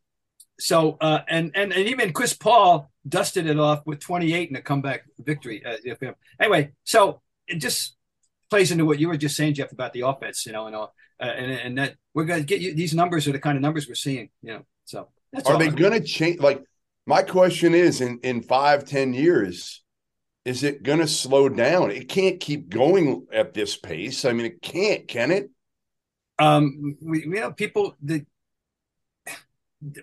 So 0.62 0.98
uh, 1.02 1.22
and 1.28 1.52
and 1.56 1.74
and 1.74 1.88
even 1.88 2.14
Chris 2.14 2.34
Paul 2.34 2.92
dusted 3.08 3.48
it 3.48 3.58
off 3.58 3.86
with 3.86 4.00
28 4.00 4.50
in 4.50 4.56
a 4.56 4.62
comeback 4.62 5.06
victory. 5.20 5.64
Uh, 5.66 5.78
anyway, 6.40 6.72
so 6.84 7.22
it 7.48 7.58
just 7.58 7.96
plays 8.50 8.72
into 8.72 8.86
what 8.86 9.00
you 9.00 9.08
were 9.08 9.18
just 9.18 9.36
saying, 9.36 9.56
Jeff, 9.56 9.72
about 9.72 9.94
the 9.94 10.02
offense, 10.02 10.46
you 10.46 10.52
know, 10.52 10.68
and 10.68 10.76
all, 10.76 10.94
uh, 11.20 11.24
and 11.24 11.52
and 11.52 11.78
that 11.78 11.96
we're 12.14 12.26
going 12.26 12.42
to 12.42 12.46
get 12.46 12.62
you 12.62 12.76
these 12.76 12.94
numbers 12.94 13.28
are 13.28 13.32
the 13.32 13.40
kind 13.40 13.58
of 13.58 13.62
numbers 13.62 13.88
we're 13.88 13.96
seeing, 13.96 14.30
you 14.42 14.54
know. 14.54 14.66
So 14.86 15.10
are 15.46 15.58
they 15.58 15.70
going 15.70 15.94
to 15.94 16.02
change? 16.02 16.40
Like 16.40 16.62
my 17.08 17.24
question 17.24 17.74
is, 17.74 18.02
in 18.02 18.20
in 18.22 18.42
five 18.44 18.86
ten 18.86 19.14
years, 19.14 19.82
is 20.46 20.64
it 20.64 20.84
going 20.84 21.00
to 21.00 21.08
slow 21.08 21.50
down? 21.50 21.90
It 21.90 22.08
can't 22.08 22.40
keep 22.40 22.70
going 22.70 23.26
at 23.34 23.54
this 23.54 23.76
pace. 23.78 24.26
I 24.26 24.34
mean, 24.34 24.46
it 24.46 24.62
can't, 24.62 25.08
can 25.08 25.32
it? 25.32 25.50
Um, 26.38 26.98
we, 27.02 27.22
you 27.22 27.30
know, 27.30 27.52
people 27.52 27.96
the 28.02 28.26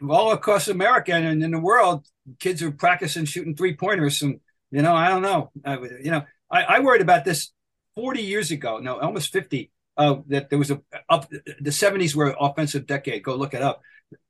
all 0.09 0.33
across 0.33 0.69
America 0.69 1.13
and 1.13 1.43
in 1.43 1.51
the 1.51 1.61
world, 1.61 2.07
kids 2.39 2.63
are 2.63 2.71
practicing 2.71 3.25
shooting 3.25 3.55
three 3.55 3.77
pointers. 3.77 4.23
And, 4.23 4.41
you 4.71 4.83
know, 4.83 4.95
I 4.95 5.09
don't 5.09 5.23
know. 5.23 5.51
I, 5.65 5.79
you 5.79 6.11
know, 6.11 6.25
I, 6.51 6.63
I, 6.63 6.81
worried 6.81 7.01
about 7.01 7.25
this 7.25 7.53
40 7.95 8.23
years 8.23 8.51
ago, 8.51 8.79
no, 8.79 8.99
almost 8.99 9.33
50, 9.33 9.71
uh, 9.97 10.17
that 10.29 10.51
there 10.51 10.59
was 10.59 10.71
a 10.71 10.81
up 11.09 11.29
the 11.31 11.71
70s 11.71 12.15
were 12.15 12.37
offensive 12.39 12.87
decade. 12.87 13.23
Go 13.23 13.37
look 13.37 13.55
it 13.55 13.63
up. 13.63 13.83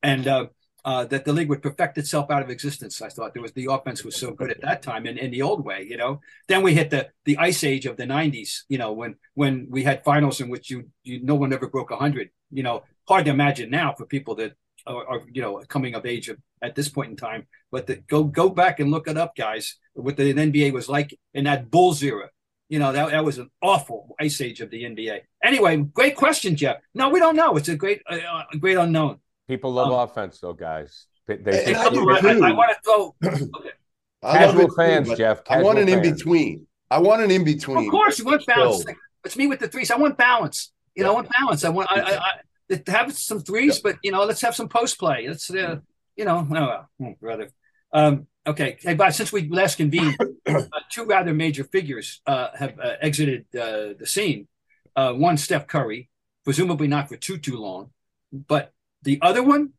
And, 0.03 0.27
uh, 0.27 0.47
uh, 0.85 1.05
that 1.05 1.25
the 1.25 1.33
league 1.33 1.49
would 1.49 1.61
perfect 1.61 1.99
itself 1.99 2.31
out 2.31 2.43
of 2.43 2.51
existence. 2.51 3.03
I 3.03 3.09
thought 3.09 3.35
there 3.35 3.43
was 3.43 3.53
the 3.53 3.67
offense 3.71 4.05
was 4.05 4.17
so 4.17 4.31
good 4.31 4.51
at 4.51 4.63
that 4.63 4.81
time 4.81 5.07
and 5.07 5.19
in 5.19 5.31
the 5.31 5.43
old 5.43 5.65
way, 5.65 5.87
you 5.89 5.97
know. 5.97 6.21
Then 6.47 6.63
we 6.63 6.73
hit 6.73 6.91
the 6.91 7.09
the 7.25 7.37
ice 7.37 7.65
age 7.65 7.85
of 7.85 7.97
the 7.97 8.05
'90s, 8.05 8.63
you 8.69 8.79
know, 8.79 8.93
when 8.93 9.17
when 9.35 9.67
we 9.69 9.83
had 9.83 10.05
finals 10.05 10.41
in 10.41 10.49
which 10.49 10.71
you 10.71 10.89
you 11.03 11.23
no 11.23 11.35
one 11.35 11.53
ever 11.53 11.69
broke 11.69 11.93
hundred. 11.93 12.31
You 12.51 12.63
know, 12.63 12.85
hard 13.09 13.25
to 13.25 13.33
imagine 13.33 13.71
now 13.71 13.93
for 13.93 14.07
people 14.07 14.37
that 14.37 14.53
or, 14.89 15.27
you 15.33 15.43
know 15.43 15.63
coming 15.69 15.95
of 15.95 16.07
age 16.07 16.31
at 16.63 16.75
this 16.75 16.89
point 16.89 17.11
in 17.11 17.17
time. 17.17 17.47
But 17.71 17.87
the, 17.87 17.97
go 17.97 18.25
go 18.25 18.49
back 18.49 18.81
and 18.81 18.91
look 18.91 19.09
it 19.09 19.17
up, 19.17 19.37
guys. 19.37 19.77
What 19.95 20.17
the 20.17 20.33
NBA 20.33 20.73
was 20.73 20.89
like 20.89 21.19
in 21.35 21.45
that 21.45 21.71
Bulls 21.71 22.03
era. 22.03 22.31
You 22.69 22.79
know 22.79 22.93
that 22.93 23.11
that 23.11 23.25
was 23.25 23.39
an 23.39 23.51
awful 23.63 24.15
ice 24.21 24.41
age 24.41 24.61
of 24.61 24.71
the 24.71 24.83
NBA. 24.85 25.21
Anyway, 25.43 25.77
great 25.77 26.17
question, 26.17 26.57
Jeff. 26.57 26.79
No, 26.95 27.09
we 27.09 27.19
don't 27.19 27.37
know. 27.37 27.57
It's 27.57 27.69
a 27.69 27.77
great 27.77 28.03
uh, 28.09 28.43
a 28.53 28.57
great 28.59 28.77
unknown. 28.77 29.21
People 29.49 29.73
love 29.73 29.89
um, 29.89 30.01
offense, 30.01 30.39
though, 30.41 30.53
guys. 30.53 31.07
They, 31.27 31.37
they, 31.37 31.75
I, 31.75 31.83
I, 31.83 31.85
I, 31.85 31.89
want 31.89 32.77
to 32.77 32.79
throw. 32.85 33.15
Okay. 33.25 33.47
Casual 34.23 34.75
fans, 34.75 35.09
too, 35.09 35.17
Jeff. 35.17 35.41
I 35.49 35.63
want 35.63 35.79
an 35.79 35.89
fans. 35.89 36.07
in 36.07 36.15
between. 36.15 36.67
I 36.91 36.99
want 36.99 37.23
an 37.23 37.31
in 37.31 37.45
between. 37.45 37.79
Of 37.79 37.91
course, 37.91 38.19
you 38.19 38.27
want 38.27 38.45
balance. 38.47 38.85
Let's 39.25 39.37
meet 39.37 39.47
with 39.47 39.61
the 39.61 39.69
threes. 39.69 39.91
I 39.91 39.97
want 39.97 40.19
balance. 40.19 40.71
You 40.95 41.05
know, 41.05 41.13
I 41.13 41.15
want 41.15 41.29
balance. 41.31 41.65
I 41.65 41.71
want. 41.71 41.91
I, 41.91 42.01
I, 42.01 42.31
have 42.87 43.17
some 43.17 43.41
threes, 43.41 43.81
but 43.81 43.97
you 44.03 44.13
know, 44.13 44.25
let's 44.25 44.41
have 44.43 44.55
some 44.55 44.69
post 44.69 44.99
play. 44.99 45.27
Let's, 45.27 45.51
uh, 45.51 45.77
you 46.17 46.25
know, 46.25 46.47
oh, 46.51 46.87
well, 46.99 47.15
rather. 47.21 47.51
Um, 47.93 48.27
okay, 48.47 48.77
hey, 48.81 48.95
but 48.95 49.15
since 49.15 49.33
we 49.33 49.49
last 49.49 49.77
convened, 49.77 50.17
uh, 50.47 50.63
two 50.91 51.05
rather 51.05 51.33
major 51.33 51.65
figures 51.65 52.21
uh, 52.27 52.49
have 52.59 52.79
uh, 52.79 52.95
exited 53.01 53.47
uh, 53.55 53.95
the 53.99 54.07
scene. 54.07 54.49
Uh, 54.95 55.13
one, 55.13 55.37
Steph 55.37 55.67
Curry, 55.67 56.11
presumably 56.45 56.89
not 56.89 57.09
for 57.09 57.17
too 57.17 57.39
too 57.39 57.57
long, 57.57 57.91
but 58.33 58.73
the 59.03 59.19
other 59.23 59.43
one, 59.43 59.71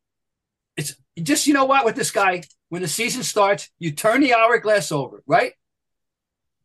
it's 0.77 0.95
just 1.21 1.45
you 1.45 1.53
know 1.53 1.65
what 1.65 1.85
with 1.85 1.95
this 1.95 2.11
guy. 2.11 2.43
When 2.69 2.81
the 2.83 2.87
season 2.87 3.23
starts, 3.23 3.69
you 3.79 3.91
turn 3.91 4.21
the 4.21 4.35
hourglass 4.35 4.91
over, 4.91 5.23
right? 5.25 5.53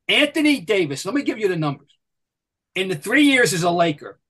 Anthony 0.07 0.61
Davis. 0.61 1.05
Let 1.05 1.15
me 1.15 1.23
give 1.23 1.39
you 1.39 1.49
the 1.49 1.57
numbers. 1.57 1.89
In 2.75 2.89
the 2.89 2.97
three 2.97 3.25
years 3.25 3.55
as 3.55 3.63
a 3.63 3.71
Laker, 3.71 4.21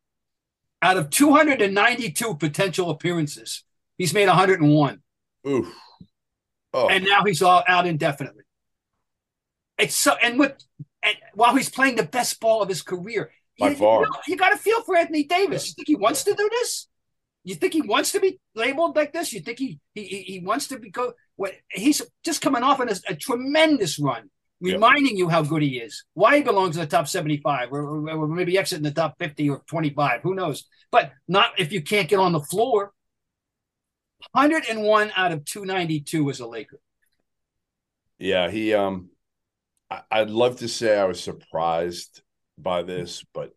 out 0.85 0.99
of 0.99 1.09
292 1.09 2.35
potential 2.35 2.91
appearances, 2.91 3.65
he's 3.97 4.13
made 4.13 4.29
101. 4.29 5.01
Oof. 5.49 5.75
Oh. 6.75 6.89
And 6.89 7.05
now 7.05 7.25
he's 7.25 7.41
all 7.41 7.65
out 7.67 7.87
indefinitely. 7.87 8.43
It's 9.79 9.97
so, 9.97 10.15
and 10.23 10.39
what 10.39 10.63
and 11.03 11.17
while 11.33 11.57
he's 11.57 11.71
playing 11.71 11.97
the 11.97 12.05
best 12.05 12.39
ball 12.39 12.63
of 12.63 12.69
his 12.69 12.83
career. 12.83 13.31
By 13.59 13.71
you, 13.71 13.77
far. 13.77 14.01
you, 14.01 14.07
know, 14.07 14.17
you 14.29 14.37
got 14.37 14.51
to 14.51 14.57
feel 14.57 14.83
for 14.83 14.97
Anthony 14.97 15.25
Davis. 15.25 15.69
You 15.69 15.75
think 15.75 15.89
he 15.89 15.97
wants 15.97 16.25
to 16.25 16.35
do 16.35 16.49
this? 16.51 16.89
You 17.45 17.55
think 17.55 17.73
he 17.73 17.83
wants 17.83 18.13
to 18.13 18.21
be 18.21 18.39
labeled 18.55 18.95
like 18.95 19.13
this? 19.13 19.33
You 19.33 19.41
think 19.41 19.59
he 19.59 19.81
he 19.95 20.03
he 20.05 20.41
wants 20.41 20.69
to 20.69 20.79
be 20.79 20.91
go? 20.91 21.15
What 21.37 21.53
he's 21.71 22.03
just 22.25 22.43
coming 22.43 22.63
off 22.63 22.81
on 22.81 22.91
a, 22.91 22.95
a 23.09 23.15
tremendous 23.15 23.99
run, 23.99 24.29
Reminding 24.61 25.17
you 25.17 25.29
how 25.29 25.43
good 25.43 25.63
he 25.63 25.79
is. 25.79 26.05
Why 26.15 26.37
he 26.39 26.43
belongs 26.43 26.77
in 26.77 26.81
the 26.81 26.87
top 26.89 27.07
seventy-five, 27.09 27.71
or, 27.73 27.83
or, 27.83 28.11
or 28.11 28.29
maybe 28.29 28.57
exit 28.57 28.79
in 28.79 28.85
the 28.85 28.91
top 28.93 29.17
fifty 29.19 29.51
or 29.51 29.63
twenty-five. 29.67 30.23
Who 30.23 30.35
knows? 30.35 30.65
But 30.91 31.13
not 31.29 31.59
if 31.59 31.73
you 31.73 31.83
can't 31.83 32.09
get 32.09 32.19
on 32.19 32.33
the 32.33 32.41
floor. 32.41 32.93
101 34.33 35.13
out 35.17 35.33
of 35.33 35.45
292 35.45 36.31
as 36.31 36.41
a 36.41 36.47
Laker. 36.47 36.81
Yeah, 38.19 38.51
he 38.51 38.73
um 38.73 39.11
I, 39.91 40.01
I'd 40.11 40.31
love 40.31 40.59
to 40.61 40.69
say 40.69 40.99
I 40.99 41.05
was 41.05 41.23
surprised 41.23 42.23
by 42.57 42.83
this, 42.83 43.23
but 43.35 43.51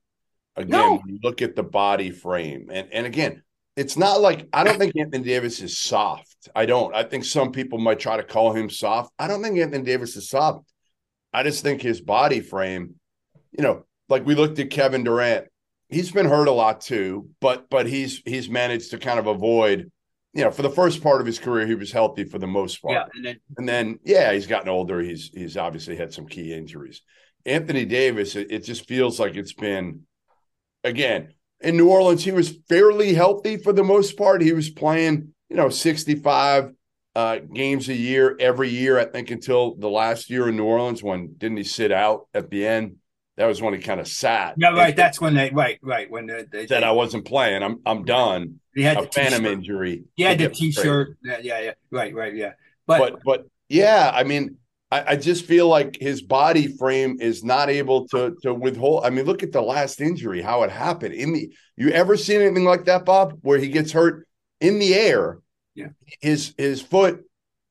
again, 0.57 0.69
No. 0.69 1.01
look 1.23 1.41
at 1.41 1.55
the 1.55 1.63
body 1.63 2.11
frame, 2.11 2.69
and 2.71 2.89
and 2.91 3.05
again, 3.05 3.43
it's 3.77 3.95
not 3.95 4.19
like 4.19 4.49
I 4.51 4.63
don't 4.65 4.77
think 4.77 4.95
Anthony 4.97 5.23
Davis 5.23 5.61
is 5.61 5.79
soft. 5.79 6.49
I 6.53 6.65
don't. 6.65 6.93
I 6.93 7.03
think 7.03 7.23
some 7.23 7.51
people 7.53 7.77
might 7.79 7.99
try 7.99 8.17
to 8.17 8.23
call 8.23 8.51
him 8.53 8.69
soft. 8.69 9.11
I 9.17 9.27
don't 9.27 9.41
think 9.41 9.57
Anthony 9.57 9.83
Davis 9.85 10.17
is 10.17 10.29
soft. 10.29 10.65
I 11.33 11.43
just 11.43 11.63
think 11.63 11.81
his 11.81 12.01
body 12.01 12.39
frame, 12.39 12.95
you 13.51 13.63
know, 13.63 13.85
like 14.09 14.25
we 14.25 14.35
looked 14.35 14.59
at 14.59 14.69
Kevin 14.69 15.03
Durant. 15.03 15.47
He's 15.89 16.11
been 16.11 16.25
hurt 16.25 16.47
a 16.47 16.51
lot 16.51 16.81
too, 16.81 17.29
but 17.39 17.69
but 17.69 17.87
he's 17.87 18.21
he's 18.25 18.49
managed 18.49 18.91
to 18.91 18.97
kind 18.97 19.19
of 19.19 19.27
avoid, 19.27 19.91
you 20.33 20.43
know, 20.43 20.51
for 20.51 20.61
the 20.61 20.69
first 20.69 21.01
part 21.01 21.21
of 21.21 21.27
his 21.27 21.39
career, 21.39 21.65
he 21.65 21.75
was 21.75 21.91
healthy 21.91 22.25
for 22.25 22.39
the 22.39 22.47
most 22.47 22.81
part. 22.81 22.93
Yeah, 22.93 23.05
and 23.13 23.25
then 23.25 23.39
And 23.57 23.69
then, 23.69 23.99
yeah, 24.03 24.33
he's 24.33 24.47
gotten 24.47 24.69
older. 24.69 25.01
He's 25.01 25.29
he's 25.33 25.57
obviously 25.57 25.95
had 25.95 26.13
some 26.13 26.27
key 26.27 26.53
injuries. 26.53 27.01
Anthony 27.45 27.85
Davis, 27.85 28.35
it, 28.35 28.51
it 28.51 28.63
just 28.65 28.87
feels 28.87 29.19
like 29.19 29.35
it's 29.35 29.53
been 29.53 30.01
again 30.83 31.33
in 31.61 31.77
New 31.77 31.89
Orleans. 31.89 32.23
He 32.23 32.31
was 32.31 32.57
fairly 32.67 33.13
healthy 33.13 33.57
for 33.57 33.71
the 33.71 33.83
most 33.83 34.17
part. 34.17 34.41
He 34.41 34.53
was 34.53 34.69
playing, 34.69 35.33
you 35.49 35.55
know, 35.55 35.69
sixty 35.69 36.15
five 36.15 36.71
uh, 37.17 37.39
games 37.39 37.89
a 37.89 37.95
year 37.95 38.37
every 38.39 38.69
year. 38.69 38.99
I 38.99 39.05
think 39.05 39.31
until 39.31 39.73
the 39.73 39.89
last 39.89 40.29
year 40.29 40.47
in 40.49 40.55
New 40.55 40.65
Orleans 40.65 41.01
when 41.01 41.33
didn't 41.35 41.57
he 41.57 41.63
sit 41.63 41.91
out 41.91 42.27
at 42.35 42.51
the 42.51 42.67
end? 42.67 42.97
That 43.37 43.47
was 43.47 43.59
when 43.59 43.73
he 43.73 43.79
kind 43.79 43.99
of 43.99 44.07
sat. 44.07 44.53
yeah, 44.57 44.69
right. 44.69 44.89
And 44.89 44.97
That's 44.97 45.19
when 45.19 45.33
they 45.33 45.49
right, 45.49 45.79
right 45.81 46.09
when 46.11 46.27
they, 46.27 46.45
they, 46.51 46.67
said 46.67 46.83
I 46.83 46.91
wasn't 46.91 47.25
playing. 47.25 47.63
I'm 47.63 47.79
I'm 47.87 48.05
done. 48.05 48.59
he 48.75 48.83
had 48.83 48.97
A 48.97 49.01
the 49.01 49.07
phantom 49.07 49.41
t-shirt. 49.43 49.57
injury. 49.57 50.03
He 50.15 50.23
had 50.23 50.37
the 50.37 50.49
t-shirt. 50.49 51.17
Yeah, 51.23 51.39
yeah, 51.41 51.59
yeah. 51.61 51.71
Right, 51.89 52.13
right, 52.13 52.35
yeah. 52.35 52.51
But, 52.85 53.13
but 53.13 53.23
but 53.25 53.45
yeah, 53.67 54.11
I 54.13 54.23
mean, 54.23 54.57
I, 54.91 55.13
I 55.13 55.15
just 55.15 55.45
feel 55.45 55.67
like 55.67 55.97
his 55.99 56.21
body 56.21 56.67
frame 56.77 57.17
is 57.19 57.43
not 57.43 57.71
able 57.71 58.07
to 58.09 58.35
to 58.43 58.53
withhold. 58.53 59.05
I 59.05 59.09
mean, 59.09 59.25
look 59.25 59.41
at 59.41 59.51
the 59.51 59.61
last 59.61 60.01
injury, 60.01 60.41
how 60.43 60.61
it 60.63 60.69
happened. 60.71 61.15
In 61.15 61.33
the 61.33 61.51
you 61.75 61.89
ever 61.89 62.15
seen 62.15 62.41
anything 62.41 62.65
like 62.65 62.85
that, 62.85 63.05
Bob, 63.05 63.39
where 63.41 63.57
he 63.57 63.69
gets 63.69 63.91
hurt 63.91 64.27
in 64.61 64.77
the 64.77 64.93
air? 64.93 65.39
Yeah. 65.77 65.89
his 66.21 66.53
his 66.57 66.81
foot 66.81 67.23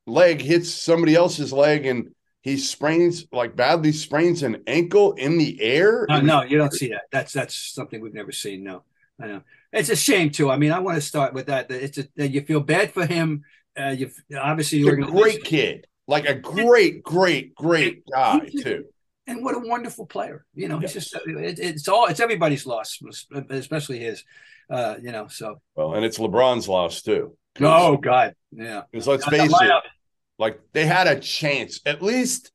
leg 0.07 0.41
hits 0.41 0.71
somebody 0.73 1.17
else's 1.17 1.53
leg 1.53 1.85
and 1.87 2.15
he 2.43 2.57
sprains 2.57 3.27
like 3.33 3.57
badly 3.57 3.91
sprains 3.91 4.45
an 4.45 4.63
ankle 4.69 5.15
in 5.15 5.37
the 5.37 5.61
air. 5.61 6.07
no, 6.09 6.21
no, 6.21 6.43
you 6.45 6.57
don't 6.57 6.73
see 6.73 6.91
that. 6.91 7.03
That's 7.11 7.33
that's 7.33 7.57
something 7.57 8.01
we've 8.01 8.15
never 8.15 8.31
seen. 8.31 8.63
No, 8.63 8.85
I 9.21 9.27
know. 9.27 9.43
It's 9.73 9.89
a 9.91 9.97
shame 9.97 10.31
too. 10.31 10.49
I 10.49 10.57
mean, 10.57 10.71
I 10.71 10.79
want 10.79 10.95
to 10.95 11.01
start 11.01 11.35
with 11.35 11.47
that. 11.47 11.69
that 11.69 11.83
It's 11.83 11.99
a, 11.99 12.07
that 12.15 12.29
you 12.29 12.43
feel 12.43 12.61
bad 12.61 12.93
for 12.93 13.05
him. 13.05 13.43
Uh, 13.79 13.89
you 13.89 14.11
obviously 14.39 14.79
you're 14.79 14.95
a 14.95 15.03
great 15.11 15.43
kid, 15.43 15.87
like 16.07 16.27
a 16.29 16.35
great, 16.37 17.03
great, 17.03 17.55
great 17.57 18.05
guy 18.11 18.49
too. 18.63 18.85
and 19.27 19.45
what 19.45 19.57
a 19.57 19.59
wonderful 19.59 20.07
player. 20.07 20.47
You 20.55 20.69
know, 20.69 20.81
Yes. 20.81 20.95
he's 20.95 21.11
just 21.11 21.27
it, 21.27 21.59
it's 21.59 21.89
all 21.89 22.07
it's 22.07 22.21
everybody's 22.21 22.65
loss, 22.65 23.01
especially 23.51 23.99
his. 23.99 24.23
Uh, 24.71 24.97
you 25.03 25.13
know, 25.13 25.27
so 25.29 25.61
Well, 25.75 25.95
and 25.95 26.05
it's 26.05 26.19
LeBron's 26.19 26.69
loss 26.69 27.03
too. 27.03 27.37
Oh 27.61 27.97
god, 27.97 28.35
yeah. 28.53 28.83
Because 28.91 29.07
let's 29.07 29.27
face 29.27 29.53
it, 29.53 29.73
like 30.39 30.61
they 30.73 30.87
had 30.87 31.07
a 31.07 31.19
chance. 31.19 31.81
At 31.87 32.03
least 32.03 32.53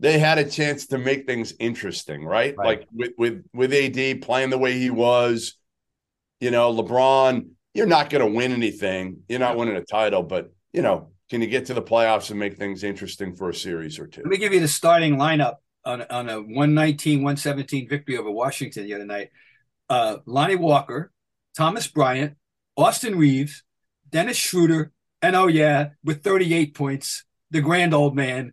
they 0.00 0.18
had 0.18 0.38
a 0.38 0.48
chance 0.48 0.86
to 0.88 0.98
make 0.98 1.26
things 1.26 1.54
interesting, 1.58 2.24
right? 2.24 2.54
Right. 2.56 2.66
Like 2.66 2.88
with 2.92 3.12
with 3.16 3.44
with 3.52 3.72
AD 3.72 4.22
playing 4.22 4.50
the 4.50 4.58
way 4.58 4.78
he 4.78 4.90
was, 4.90 5.54
you 6.40 6.50
know, 6.50 6.74
LeBron. 6.74 7.48
You're 7.74 7.86
not 7.86 8.08
going 8.08 8.24
to 8.24 8.38
win 8.38 8.52
anything. 8.52 9.22
You're 9.28 9.40
not 9.40 9.56
winning 9.56 9.74
a 9.74 9.82
title, 9.82 10.22
but 10.22 10.52
you 10.72 10.82
know, 10.82 11.10
can 11.30 11.40
you 11.40 11.48
get 11.48 11.66
to 11.66 11.74
the 11.74 11.82
playoffs 11.82 12.30
and 12.30 12.38
make 12.38 12.56
things 12.56 12.84
interesting 12.84 13.34
for 13.34 13.48
a 13.48 13.54
series 13.54 13.98
or 13.98 14.06
two? 14.06 14.20
Let 14.22 14.30
me 14.30 14.36
give 14.36 14.52
you 14.52 14.60
the 14.60 14.68
starting 14.68 15.16
lineup 15.16 15.54
on, 15.84 16.02
on 16.02 16.28
a 16.28 16.40
119 16.40 17.18
117 17.22 17.88
victory 17.88 18.16
over 18.16 18.30
Washington 18.30 18.84
the 18.84 18.94
other 18.94 19.06
night. 19.06 19.30
Uh, 19.88 20.18
Lonnie 20.26 20.56
Walker, 20.56 21.12
Thomas 21.56 21.86
Bryant, 21.86 22.36
Austin 22.76 23.16
Reaves, 23.16 23.62
Dennis 24.14 24.36
Schroeder, 24.36 24.92
and 25.22 25.34
oh, 25.34 25.48
yeah, 25.48 25.88
with 26.04 26.22
38 26.22 26.72
points, 26.72 27.24
the 27.50 27.60
grand 27.60 27.92
old 27.92 28.14
man. 28.14 28.52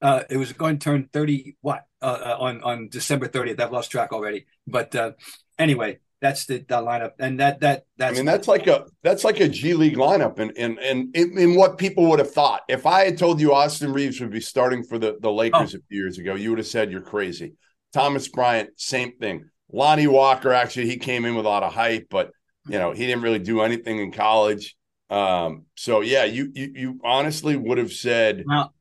Uh, 0.00 0.22
it 0.30 0.38
was 0.38 0.52
going 0.54 0.78
to 0.78 0.84
turn 0.84 1.08
30 1.12 1.56
what 1.60 1.84
uh, 2.00 2.06
uh, 2.06 2.36
on 2.40 2.62
on 2.64 2.88
December 2.88 3.28
30th. 3.28 3.60
I've 3.60 3.70
lost 3.70 3.90
track 3.90 4.12
already. 4.12 4.46
But 4.66 4.96
uh, 4.96 5.12
anyway, 5.58 5.98
that's 6.22 6.46
the, 6.46 6.58
the 6.58 6.76
lineup, 6.76 7.12
and 7.20 7.38
that 7.40 7.60
that 7.60 7.80
I 7.80 7.82
that's 7.98 8.16
mean, 8.16 8.24
that's 8.24 8.48
like 8.48 8.66
a 8.66 8.86
that's 9.02 9.22
like 9.22 9.38
a 9.38 9.48
G 9.48 9.74
League 9.74 9.96
lineup, 9.96 10.38
and 10.38 10.50
and 10.56 10.78
and 10.78 11.14
in, 11.14 11.38
in 11.38 11.54
what 11.56 11.76
people 11.76 12.08
would 12.08 12.18
have 12.18 12.32
thought. 12.32 12.62
If 12.68 12.86
I 12.86 13.04
had 13.04 13.18
told 13.18 13.38
you 13.38 13.52
Austin 13.52 13.92
Reaves 13.92 14.18
would 14.20 14.30
be 14.30 14.40
starting 14.40 14.82
for 14.82 14.98
the 14.98 15.18
the 15.20 15.30
Lakers 15.30 15.74
a 15.74 15.78
few 15.88 16.00
years 16.00 16.18
ago, 16.18 16.34
you 16.34 16.50
would 16.50 16.58
have 16.58 16.66
said 16.66 16.90
you're 16.90 17.02
crazy. 17.02 17.52
Thomas 17.92 18.28
Bryant, 18.28 18.70
same 18.76 19.12
thing. 19.18 19.50
Lonnie 19.70 20.06
Walker, 20.06 20.52
actually, 20.52 20.86
he 20.86 20.96
came 20.96 21.26
in 21.26 21.36
with 21.36 21.44
a 21.44 21.48
lot 21.50 21.62
of 21.62 21.74
hype, 21.74 22.06
but 22.08 22.32
you 22.66 22.78
know 22.78 22.92
he 22.92 23.06
didn't 23.06 23.22
really 23.22 23.38
do 23.38 23.60
anything 23.60 23.98
in 23.98 24.10
college. 24.10 24.74
Um, 25.12 25.66
so 25.76 26.00
yeah, 26.00 26.24
you 26.24 26.50
you 26.54 26.72
you 26.74 27.00
honestly 27.04 27.56
would 27.56 27.78
have 27.78 27.92
said. 27.92 28.44
Well- 28.46 28.72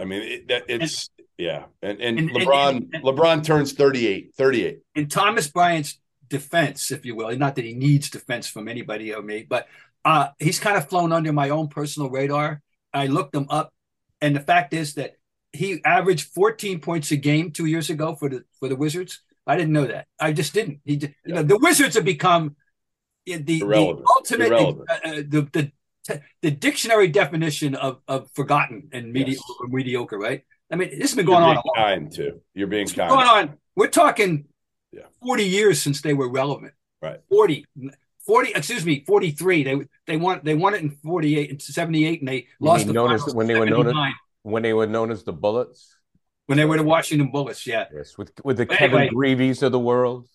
I 0.00 0.04
mean, 0.04 0.22
it, 0.22 0.48
that 0.48 0.62
it's 0.68 1.10
yeah, 1.36 1.64
and 1.82 2.00
and, 2.00 2.18
And- 2.20 2.30
and- 2.30 2.38
LeBron 2.40 2.68
and- 2.76 2.90
and- 2.94 3.04
LeBron 3.04 3.44
turns 3.44 3.72
38, 3.72 4.32
38. 4.36 4.78
in 4.94 5.08
Thomas 5.08 5.48
Bryant's 5.48 5.98
defense, 6.28 6.90
if 6.92 7.04
you 7.04 7.16
will, 7.16 7.36
not 7.36 7.56
that 7.56 7.64
he 7.64 7.74
needs 7.74 8.08
defense 8.08 8.46
from 8.46 8.68
anybody 8.68 9.12
or 9.12 9.22
me, 9.22 9.44
but 9.48 9.66
uh, 10.04 10.28
he's 10.38 10.60
kind 10.60 10.76
of 10.76 10.88
flown 10.88 11.12
under 11.12 11.32
my 11.32 11.50
own 11.50 11.66
personal 11.68 12.10
radar. 12.10 12.62
I 12.94 13.06
looked 13.06 13.34
him 13.34 13.46
up, 13.50 13.72
and 14.20 14.36
the 14.36 14.40
fact 14.40 14.72
is 14.72 14.94
that 14.94 15.14
he 15.52 15.80
averaged 15.84 16.28
14 16.32 16.78
points 16.80 17.10
a 17.10 17.16
game 17.16 17.50
two 17.50 17.66
years 17.66 17.90
ago 17.90 18.14
for 18.14 18.28
the 18.28 18.44
for 18.60 18.68
the 18.68 18.76
Wizards. 18.76 19.20
I 19.48 19.56
didn't 19.56 19.72
know 19.72 19.86
that. 19.86 20.06
I 20.20 20.32
just 20.32 20.54
didn't. 20.54 20.80
He, 20.84 20.96
did- 20.96 21.14
you 21.26 21.34
know, 21.34 21.42
the 21.42 21.58
Wizards 21.58 21.96
have 21.96 22.04
become 22.04 22.54
the, 23.36 23.60
the 23.60 24.04
ultimate, 24.16 24.52
uh, 24.52 24.68
uh, 25.04 25.14
the, 25.28 25.48
the 25.52 25.72
the 26.40 26.50
dictionary 26.50 27.08
definition 27.08 27.74
of 27.74 28.00
of 28.08 28.30
forgotten 28.32 28.88
and 28.92 29.12
medi- 29.12 29.32
Yes. 29.32 29.42
mediocre. 29.68 30.18
Right? 30.18 30.42
I 30.72 30.76
mean, 30.76 30.90
this 30.90 31.10
has 31.10 31.14
been 31.14 31.26
You're 31.26 31.36
going 31.40 31.44
on. 31.44 31.54
being 31.56 31.62
a 31.64 31.80
long 31.80 31.86
kind 32.02 32.12
too. 32.12 32.40
You're 32.54 32.66
being 32.66 32.84
What's 32.84 32.94
kind. 32.94 33.10
going 33.10 33.26
on? 33.28 33.58
We're 33.76 33.88
talking 33.88 34.46
Yeah. 34.92 35.02
40 35.22 35.44
years 35.44 35.80
since 35.82 36.00
they 36.02 36.14
were 36.14 36.28
relevant. 36.30 36.72
Right. 37.02 37.20
40, 37.28 37.64
40, 38.26 38.50
excuse 38.54 38.84
me, 38.84 39.04
43. 39.06 39.62
They 39.64 39.76
they 40.06 40.16
won 40.16 40.40
they 40.42 40.54
won 40.54 40.74
it 40.74 40.80
in 40.82 40.90
48 40.90 41.50
and 41.50 41.60
78 41.62 42.20
and 42.20 42.28
they 42.28 42.36
You 42.36 42.44
lost 42.60 42.86
the 42.86 42.92
known 42.92 43.12
as- 43.12 43.34
when 43.34 43.46
they 43.46 43.58
were 43.58 43.66
known 43.66 43.88
as- 43.88 43.94
when 44.42 44.62
they 44.62 44.72
were 44.72 44.86
known 44.86 45.10
as 45.10 45.24
the 45.24 45.32
Bullets. 45.32 45.94
when 46.46 46.56
they 46.56 46.64
were 46.64 46.78
the 46.78 46.82
Washington 46.84 47.30
Bullets, 47.30 47.66
yeah. 47.66 47.84
Yes, 47.94 48.16
with 48.16 48.32
with 48.44 48.56
the 48.56 48.64
But 48.66 48.78
Kevin 48.78 48.98
anyway. 49.00 49.14
Greavies 49.14 49.62
of 49.62 49.72
the 49.72 49.78
world. 49.78 50.26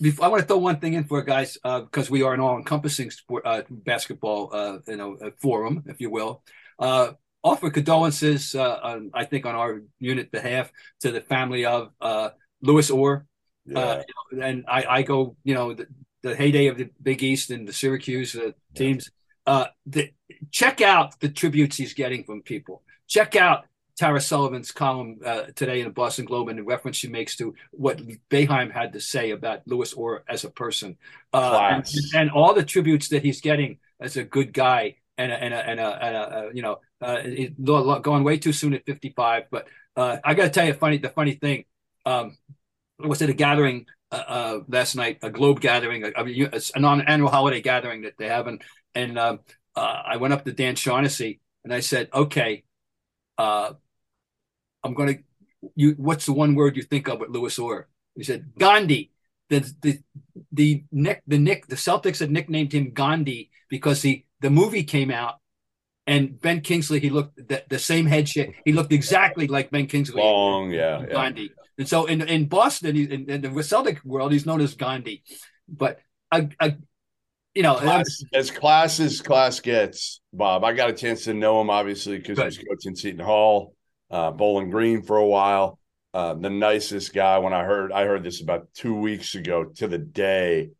Before, 0.00 0.26
I 0.26 0.28
want 0.28 0.42
to 0.42 0.46
throw 0.46 0.58
one 0.58 0.78
thing 0.78 0.94
in 0.94 1.04
for 1.04 1.22
guys 1.22 1.56
uh, 1.64 1.80
because 1.80 2.10
we 2.10 2.22
are 2.22 2.34
an 2.34 2.40
all-encompassing 2.40 3.10
sport, 3.10 3.46
uh, 3.46 3.62
basketball, 3.70 4.50
uh, 4.52 4.78
you 4.86 4.96
know, 4.96 5.16
uh, 5.16 5.30
forum, 5.40 5.84
if 5.86 6.00
you 6.00 6.10
will. 6.10 6.42
Uh, 6.78 7.12
offer 7.42 7.70
condolences, 7.70 8.54
uh, 8.54 8.78
on, 8.82 9.10
I 9.14 9.24
think, 9.24 9.46
on 9.46 9.54
our 9.54 9.82
unit 9.98 10.30
behalf 10.30 10.70
to 11.00 11.12
the 11.12 11.20
family 11.20 11.64
of 11.64 11.92
uh, 12.00 12.30
Louis 12.60 12.90
Orr, 12.90 13.26
Yeah. 13.64 13.78
Uh, 13.78 14.02
and 14.42 14.64
I, 14.68 14.84
I 14.88 15.02
go, 15.02 15.36
you 15.44 15.54
know, 15.54 15.74
the, 15.74 15.86
the 16.22 16.36
heyday 16.36 16.66
of 16.66 16.76
the 16.76 16.90
Big 17.02 17.22
East 17.22 17.50
and 17.50 17.66
the 17.66 17.72
Syracuse 17.72 18.34
uh, 18.36 18.52
teams. 18.74 19.10
Uh, 19.46 19.66
the, 19.86 20.10
check 20.50 20.80
out 20.80 21.18
the 21.20 21.28
tributes 21.28 21.76
he's 21.76 21.94
getting 21.94 22.24
from 22.24 22.42
people. 22.42 22.82
Check 23.06 23.36
out 23.36 23.64
Tara 23.96 24.20
Sullivan's 24.20 24.72
column 24.72 25.18
uh, 25.24 25.44
today 25.54 25.80
in 25.80 25.86
the 25.86 25.92
Boston 25.92 26.26
Globe 26.26 26.48
and 26.48 26.58
the 26.58 26.62
reference 26.62 26.96
she 26.96 27.08
makes 27.08 27.36
to 27.36 27.54
what 27.72 28.00
Boeheim 28.30 28.70
had 28.70 28.92
to 28.92 29.00
say 29.00 29.30
about 29.30 29.66
Louis 29.66 29.92
Orr 29.94 30.24
as 30.28 30.44
a 30.44 30.50
person, 30.50 30.96
uh, 31.32 31.58
and, 31.72 31.86
and 32.14 32.30
all 32.30 32.52
the 32.54 32.64
tributes 32.64 33.08
that 33.08 33.22
he's 33.22 33.40
getting 33.40 33.78
as 34.00 34.16
a 34.16 34.24
good 34.24 34.52
guy 34.52 34.96
and 35.16 35.32
a, 35.32 35.34
and 35.34 35.54
a, 35.54 35.56
and 35.56 35.80
a, 35.80 36.04
and 36.04 36.16
a, 36.16 36.20
uh, 36.20 36.50
you 36.52 36.62
know, 36.62 36.80
uh, 37.00 37.98
going 37.98 38.22
way 38.22 38.38
too 38.38 38.52
soon 38.52 38.74
at 38.74 38.84
55. 38.84 39.44
But 39.50 39.66
uh, 39.96 40.18
I 40.22 40.34
got 40.34 40.44
to 40.44 40.50
tell 40.50 40.66
you, 40.66 40.74
funny 40.74 40.98
the 40.98 41.08
funny 41.08 41.32
thing. 41.32 41.64
Um, 42.04 42.36
I 43.02 43.06
was 43.06 43.22
at 43.22 43.30
a 43.30 43.34
gathering 43.34 43.86
uh, 44.12 44.24
uh, 44.26 44.60
last 44.68 44.94
night, 44.94 45.18
a 45.22 45.30
Globe 45.30 45.60
gathering, 45.60 46.04
a, 46.04 46.12
a, 46.14 46.60
an 46.74 46.84
annual 47.02 47.30
holiday 47.30 47.60
gathering 47.60 48.02
that 48.02 48.14
they 48.18 48.28
have, 48.28 48.46
and 48.46 48.62
and 48.94 49.18
um, 49.18 49.40
uh, 49.74 50.02
I 50.06 50.16
went 50.16 50.34
up 50.34 50.44
to 50.44 50.52
Dan 50.52 50.76
Shaughnessy 50.76 51.40
and 51.64 51.72
I 51.72 51.80
said, 51.80 52.08
"Okay, 52.14 52.64
uh, 53.38 53.72
I'm 54.86 54.94
going 54.94 55.16
to. 55.16 55.22
You, 55.74 55.94
what's 55.96 56.26
the 56.26 56.32
one 56.32 56.54
word 56.54 56.76
you 56.76 56.82
think 56.82 57.08
of 57.08 57.20
with 57.20 57.30
Louis 57.30 57.58
Orr? 57.58 57.88
He 58.14 58.24
said 58.24 58.52
Gandhi. 58.58 59.10
The 59.48 59.72
the 59.80 59.98
the 60.52 60.84
Nick 60.90 61.22
the 61.26 61.38
Nick 61.38 61.66
the 61.66 61.76
Celtics 61.76 62.20
had 62.20 62.30
nicknamed 62.30 62.72
him 62.72 62.92
Gandhi 62.92 63.50
because 63.68 64.02
the 64.02 64.24
the 64.40 64.50
movie 64.50 64.84
came 64.84 65.10
out 65.10 65.36
and 66.06 66.40
Ben 66.40 66.60
Kingsley 66.60 67.00
he 67.00 67.10
looked 67.10 67.36
the, 67.48 67.64
the 67.68 67.78
same 67.78 68.06
head 68.06 68.28
shape. 68.28 68.54
He 68.64 68.72
looked 68.72 68.92
exactly 68.92 69.46
like 69.46 69.70
Ben 69.70 69.86
Kingsley. 69.86 70.22
Long, 70.22 70.70
yeah, 70.70 71.00
yeah. 71.00 71.06
Gandhi. 71.06 71.52
And 71.78 71.88
so 71.88 72.06
in 72.06 72.22
in 72.22 72.46
Boston, 72.46 72.96
he, 72.96 73.04
in, 73.04 73.28
in 73.30 73.40
the 73.42 73.62
Celtic 73.62 74.04
world, 74.04 74.32
he's 74.32 74.46
known 74.46 74.60
as 74.60 74.74
Gandhi. 74.74 75.22
But 75.68 76.00
I, 76.32 76.48
I 76.58 76.76
you 77.54 77.62
know, 77.62 77.76
class, 77.76 78.24
as 78.34 78.50
class 78.50 79.00
as 79.00 79.20
class 79.20 79.60
gets, 79.60 80.20
Bob. 80.32 80.64
I 80.64 80.72
got 80.72 80.90
a 80.90 80.92
chance 80.92 81.24
to 81.24 81.34
know 81.34 81.60
him 81.60 81.70
obviously 81.70 82.18
because 82.18 82.38
he 82.38 82.44
was 82.44 82.58
coaching 82.58 82.96
Seton 82.96 83.24
Hall, 83.24 83.74
uh, 84.10 84.30
Bowling 84.30 84.70
Green 84.70 85.02
for 85.02 85.16
a 85.16 85.26
while. 85.26 85.78
Uh, 86.14 86.34
the 86.34 86.50
nicest 86.50 87.12
guy. 87.12 87.38
When 87.38 87.52
I 87.52 87.64
heard, 87.64 87.92
I 87.92 88.04
heard 88.04 88.24
this 88.24 88.40
about 88.40 88.68
two 88.74 88.94
weeks 88.94 89.34
ago 89.34 89.64
to 89.64 89.86
the 89.86 89.98
day 89.98 90.70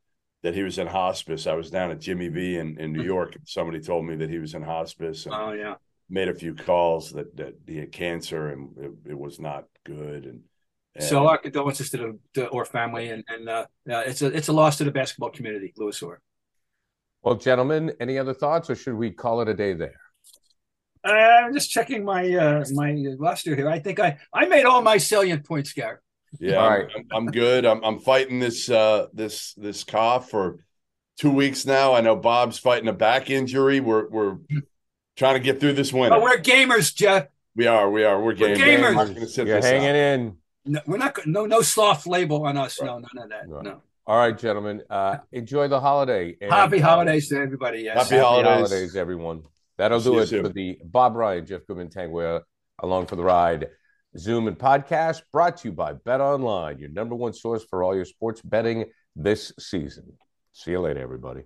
that 0.43 0.55
he 0.55 0.63
was 0.63 0.79
in 0.79 0.87
hospice. 0.87 1.47
I 1.47 1.55
was 1.55 1.71
down 1.71 1.91
at 1.91 2.01
Jimmy 2.01 2.29
V 2.29 2.57
in, 2.57 2.79
in 2.79 2.93
New 2.93 3.01
mm-hmm. 3.01 3.07
York. 3.07 3.35
And 3.35 3.47
somebody 3.47 3.81
told 3.81 4.07
me 4.07 4.17
that 4.17 4.31
he 4.31 4.39
was 4.39 4.55
in 4.55 4.63
hospice. 4.63 5.27
oh 5.31 5.53
yeah. 5.53 5.75
Made 6.09 6.29
a 6.29 6.35
few 6.35 6.55
calls 6.55 7.11
that 7.13 7.37
that 7.37 7.55
he 7.67 7.79
had 7.79 7.91
cancer 7.91 8.51
and 8.51 8.71
it, 8.79 8.93
it 9.11 9.19
was 9.19 9.41
not 9.41 9.65
good. 9.85 10.25
And, 10.25 10.43
and, 10.95 11.05
so 11.05 11.27
our 11.27 11.37
condolences 11.37 11.91
to 11.91 11.97
the, 11.97 12.19
the 12.35 12.47
Orr 12.47 12.65
family, 12.65 13.11
and 13.11 13.25
and 13.29 13.49
uh, 13.49 13.67
it's 13.87 14.23
a 14.23 14.29
it's 14.29 14.47
a 14.47 14.53
loss 14.53 14.79
to 14.79 14.85
the 14.85 14.93
basketball 14.93 15.31
community, 15.31 15.75
Louis 15.77 16.01
Orr. 16.01 16.21
Well, 17.23 17.35
gentlemen, 17.35 17.93
any 17.99 18.17
other 18.17 18.33
thoughts, 18.33 18.71
or 18.71 18.77
should 18.77 18.95
we 18.95 19.11
call 19.11 19.41
it 19.41 19.49
a 19.49 19.55
day 19.55 19.73
there? 19.73 20.01
Uh, 21.05 21.11
I'm 21.11 21.55
just 21.55 21.71
checking 21.71 22.05
my 22.05 22.33
uh, 22.35 22.65
my 22.73 23.15
roster 23.19 23.55
here. 23.55 23.69
I 23.69 23.79
think 23.79 24.01
I 24.01 24.19
I 24.33 24.47
made 24.47 24.65
all 24.65 24.83
my 24.83 24.99
salient 24.99 25.45
points, 25.45 25.73
Gary. 25.73 25.99
Yeah, 26.39 26.57
all 26.57 26.71
right. 26.71 26.89
I'm, 26.95 27.07
I'm 27.13 27.27
good. 27.27 27.65
I'm 27.65 27.83
I'm 27.85 27.99
fighting 27.99 28.41
this 28.41 28.69
uh 28.69 29.07
this 29.13 29.55
this 29.55 29.85
cough 29.85 30.31
for 30.31 30.65
two 31.19 31.31
weeks 31.31 31.67
now. 31.67 31.95
I 31.95 32.01
know 32.01 32.17
Bob's 32.17 32.59
fighting 32.59 32.89
a 32.89 32.93
back 32.93 33.31
injury. 33.31 33.81
We're 33.81 34.09
we're 34.09 34.39
trying 35.17 35.35
to 35.35 35.41
get 35.41 35.61
through 35.61 35.75
this 35.75 35.93
winter. 35.93 36.11
But 36.11 36.23
we're 36.23 36.39
gamers, 36.39 36.95
Jeff. 36.95 37.29
We 37.55 37.67
are. 37.67 37.91
We 37.91 38.05
are. 38.05 38.21
We're, 38.23 38.35
gamers. 38.35 38.59
we're 38.59 39.07
gamers. 39.07 39.17
gamers. 39.17 39.47
You're 39.47 39.63
hanging 39.63 39.89
out. 39.89 39.97
in. 39.97 40.37
No, 40.67 40.81
we're 40.87 40.99
not. 40.99 41.27
No, 41.27 41.47
no 41.47 41.63
sloth 41.63 42.07
label 42.07 42.45
on 42.45 42.57
us. 42.57 42.81
Right. 42.81 42.87
No, 42.87 42.99
none 42.99 43.25
of 43.25 43.31
that. 43.31 43.49
Right. 43.49 43.65
No. 43.65 43.83
All 44.07 44.19
right, 44.19 44.39
gentlemen. 44.39 44.83
Uh, 44.89 45.19
enjoy 45.33 45.67
the 45.69 45.81
holiday. 45.81 46.37
And, 46.41 46.53
happy 46.53 46.79
holidays 46.79 47.29
to 47.31 47.39
everybody. 47.39 47.81
Yes. 47.81 47.97
Happy, 47.97 48.17
happy 48.17 48.25
holidays. 48.25 48.71
holidays. 48.71 48.97
everyone. 48.97 49.43
That'll 49.79 50.01
do 50.01 50.19
it 50.19 50.29
for 50.29 50.49
the 50.49 50.79
Bob 50.85 51.17
Ryan, 51.17 51.47
Jeff 51.47 51.67
Goodman 51.67 51.89
Tanguay 51.89 52.41
along 52.83 53.07
for 53.07 53.17
the 53.17 53.25
ride. 53.25 53.69
Zoom 54.19 54.49
and 54.49 54.59
podcast 54.59 55.23
brought 55.33 55.59
to 55.59 55.69
you 55.69 55.73
by 55.73 55.93
Bet 55.93 56.21
Online, 56.21 56.79
your 56.79 56.89
number 56.89 57.15
one 57.15 57.35
source 57.35 57.65
for 57.65 57.83
all 57.83 57.95
your 57.95 58.07
sports 58.07 58.41
betting 58.41 58.87
this 59.15 59.53
season. 59.59 60.05
See 60.53 60.71
you 60.71 60.81
later, 60.81 61.01
everybody. 61.01 61.43